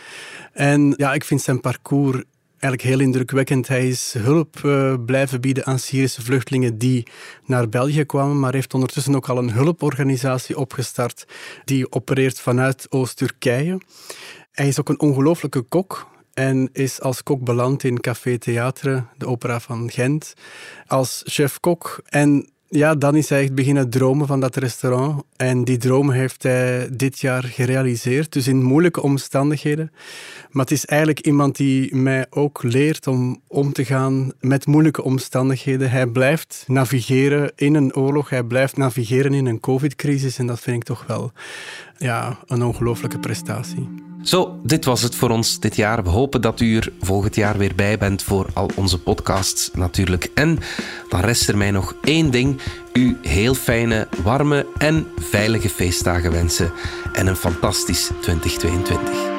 En 0.54 0.94
ja, 0.98 1.14
ik 1.14 1.24
vind 1.24 1.42
zijn 1.42 1.62
parcours 1.62 2.24
eigenlijk 2.60 2.82
heel 2.84 3.00
indrukwekkend. 3.00 3.68
Hij 3.68 3.88
is 3.88 4.14
hulp 4.18 4.62
uh, 4.66 4.94
blijven 5.06 5.42
bieden 5.42 5.66
aan 5.66 5.80
Syrische 5.80 6.22
vluchtelingen 6.22 6.78
die 6.78 7.08
naar 7.46 7.70
België 7.70 8.04
kwamen, 8.04 8.40
maar 8.40 8.54
heeft 8.54 8.74
ondertussen 8.74 9.16
ook 9.16 9.30
al 9.30 9.38
een 9.38 9.52
hulporganisatie 9.52 10.58
opgestart 10.58 11.26
die 11.66 11.92
opereert 11.92 12.40
vanuit 12.40 12.88
Oost-Turkije. 12.90 13.78
Hij 14.52 14.68
is 14.68 14.80
ook 14.80 14.90
een 14.90 15.00
ongelooflijke 15.00 15.62
kok 15.62 16.08
en 16.34 16.70
is 16.74 17.02
als 17.02 17.24
kok 17.24 17.44
beland 17.44 17.84
in 17.84 18.00
Café 18.00 18.38
Theatre, 18.38 19.04
de 19.18 19.28
opera 19.28 19.60
van 19.60 19.92
Gent, 19.92 20.34
als 20.88 21.22
chef-kok. 21.26 22.02
En 22.06 22.53
ja, 22.74 22.96
dan 22.96 23.16
is 23.16 23.30
hij 23.30 23.42
echt 23.42 23.56
beginnen 23.56 23.90
dromen 23.90 24.28
van 24.28 24.40
dat 24.40 24.56
restaurant. 24.56 25.24
En 25.36 25.64
die 25.64 25.78
droom 25.78 26.12
heeft 26.12 26.44
hij 26.44 26.90
dit 26.94 27.20
jaar 27.20 27.44
gerealiseerd, 27.44 28.32
dus 28.32 28.48
in 28.48 28.64
moeilijke 28.64 29.02
omstandigheden. 29.02 29.92
Maar 30.50 30.64
het 30.64 30.72
is 30.72 30.86
eigenlijk 30.86 31.20
iemand 31.20 31.56
die 31.56 31.96
mij 31.96 32.26
ook 32.30 32.64
leert 32.64 33.08
om 33.08 33.42
om 33.48 33.74
te 33.74 33.86
gaan 33.86 34.32
met 34.40 34.66
moeilijke 34.66 35.04
omstandigheden. 35.04 35.92
Hij 35.92 36.08
blijft 36.08 36.64
navigeren 36.68 37.52
in 37.56 37.76
een 37.76 37.96
oorlog, 37.96 38.30
hij 38.30 38.44
blijft 38.44 38.78
navigeren 38.78 39.34
in 39.34 39.46
een 39.46 39.60
covid-crisis. 39.60 40.38
En 40.38 40.48
dat 40.48 40.60
vind 40.60 40.76
ik 40.78 40.84
toch 40.84 41.06
wel 41.08 41.32
ja, 41.98 42.40
een 42.46 42.64
ongelooflijke 42.64 43.20
prestatie. 43.20 44.13
Zo, 44.24 44.60
dit 44.64 44.86
was 44.86 45.02
het 45.02 45.16
voor 45.16 45.30
ons 45.30 45.60
dit 45.60 45.76
jaar. 45.76 46.04
We 46.04 46.10
hopen 46.10 46.42
dat 46.42 46.60
u 46.60 46.78
er 46.78 46.92
volgend 47.02 47.36
jaar 47.36 47.58
weer 47.58 47.76
bij 47.76 47.98
bent 47.98 48.24
voor 48.24 48.46
al 48.54 48.70
onze 48.76 49.00
podcasts 49.00 49.70
natuurlijk. 49.74 50.32
En 50.34 50.60
dan 51.10 51.20
rest 51.20 51.50
er 51.50 51.58
mij 51.58 51.72
nog 51.72 51.96
één 52.04 52.32
ding. 52.32 52.60
U 52.94 53.18
heel 53.22 53.54
fijne, 53.54 54.08
warme 54.24 54.66
en 54.78 55.08
veilige 55.18 55.70
feestdagen 55.70 56.32
wensen. 56.32 56.72
En 57.14 57.28
een 57.28 57.36
fantastisch 57.36 58.10
2022. 58.22 59.33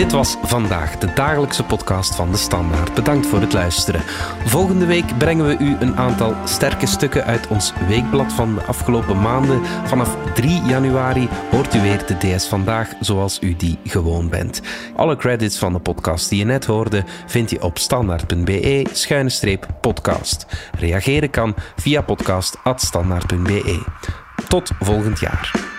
Dit 0.00 0.12
was 0.12 0.36
vandaag 0.42 0.98
de 0.98 1.12
dagelijkse 1.12 1.64
podcast 1.64 2.14
van 2.14 2.30
de 2.30 2.36
Standaard. 2.36 2.94
Bedankt 2.94 3.26
voor 3.26 3.40
het 3.40 3.52
luisteren. 3.52 4.00
Volgende 4.44 4.86
week 4.86 5.18
brengen 5.18 5.46
we 5.46 5.56
u 5.58 5.76
een 5.80 5.96
aantal 5.96 6.34
sterke 6.44 6.86
stukken 6.86 7.24
uit 7.24 7.46
ons 7.46 7.72
weekblad 7.88 8.32
van 8.32 8.54
de 8.54 8.62
afgelopen 8.62 9.20
maanden. 9.20 9.60
Vanaf 9.84 10.16
3 10.34 10.62
januari 10.62 11.28
hoort 11.50 11.74
u 11.74 11.80
weer 11.80 12.06
de 12.06 12.36
DS 12.36 12.48
Vandaag 12.48 12.92
zoals 13.00 13.38
u 13.40 13.56
die 13.56 13.78
gewoon 13.84 14.28
bent. 14.28 14.60
Alle 14.96 15.16
credits 15.16 15.58
van 15.58 15.72
de 15.72 15.80
podcast 15.80 16.28
die 16.28 16.38
je 16.38 16.44
net 16.44 16.66
hoorde 16.66 17.04
vind 17.26 17.50
je 17.50 17.62
op 17.62 17.78
standaard.be-podcast. 17.78 20.46
Reageren 20.78 21.30
kan 21.30 21.54
via 21.76 22.02
podcast.standaard.be. 22.02 23.82
Tot 24.48 24.70
volgend 24.78 25.20
jaar. 25.20 25.78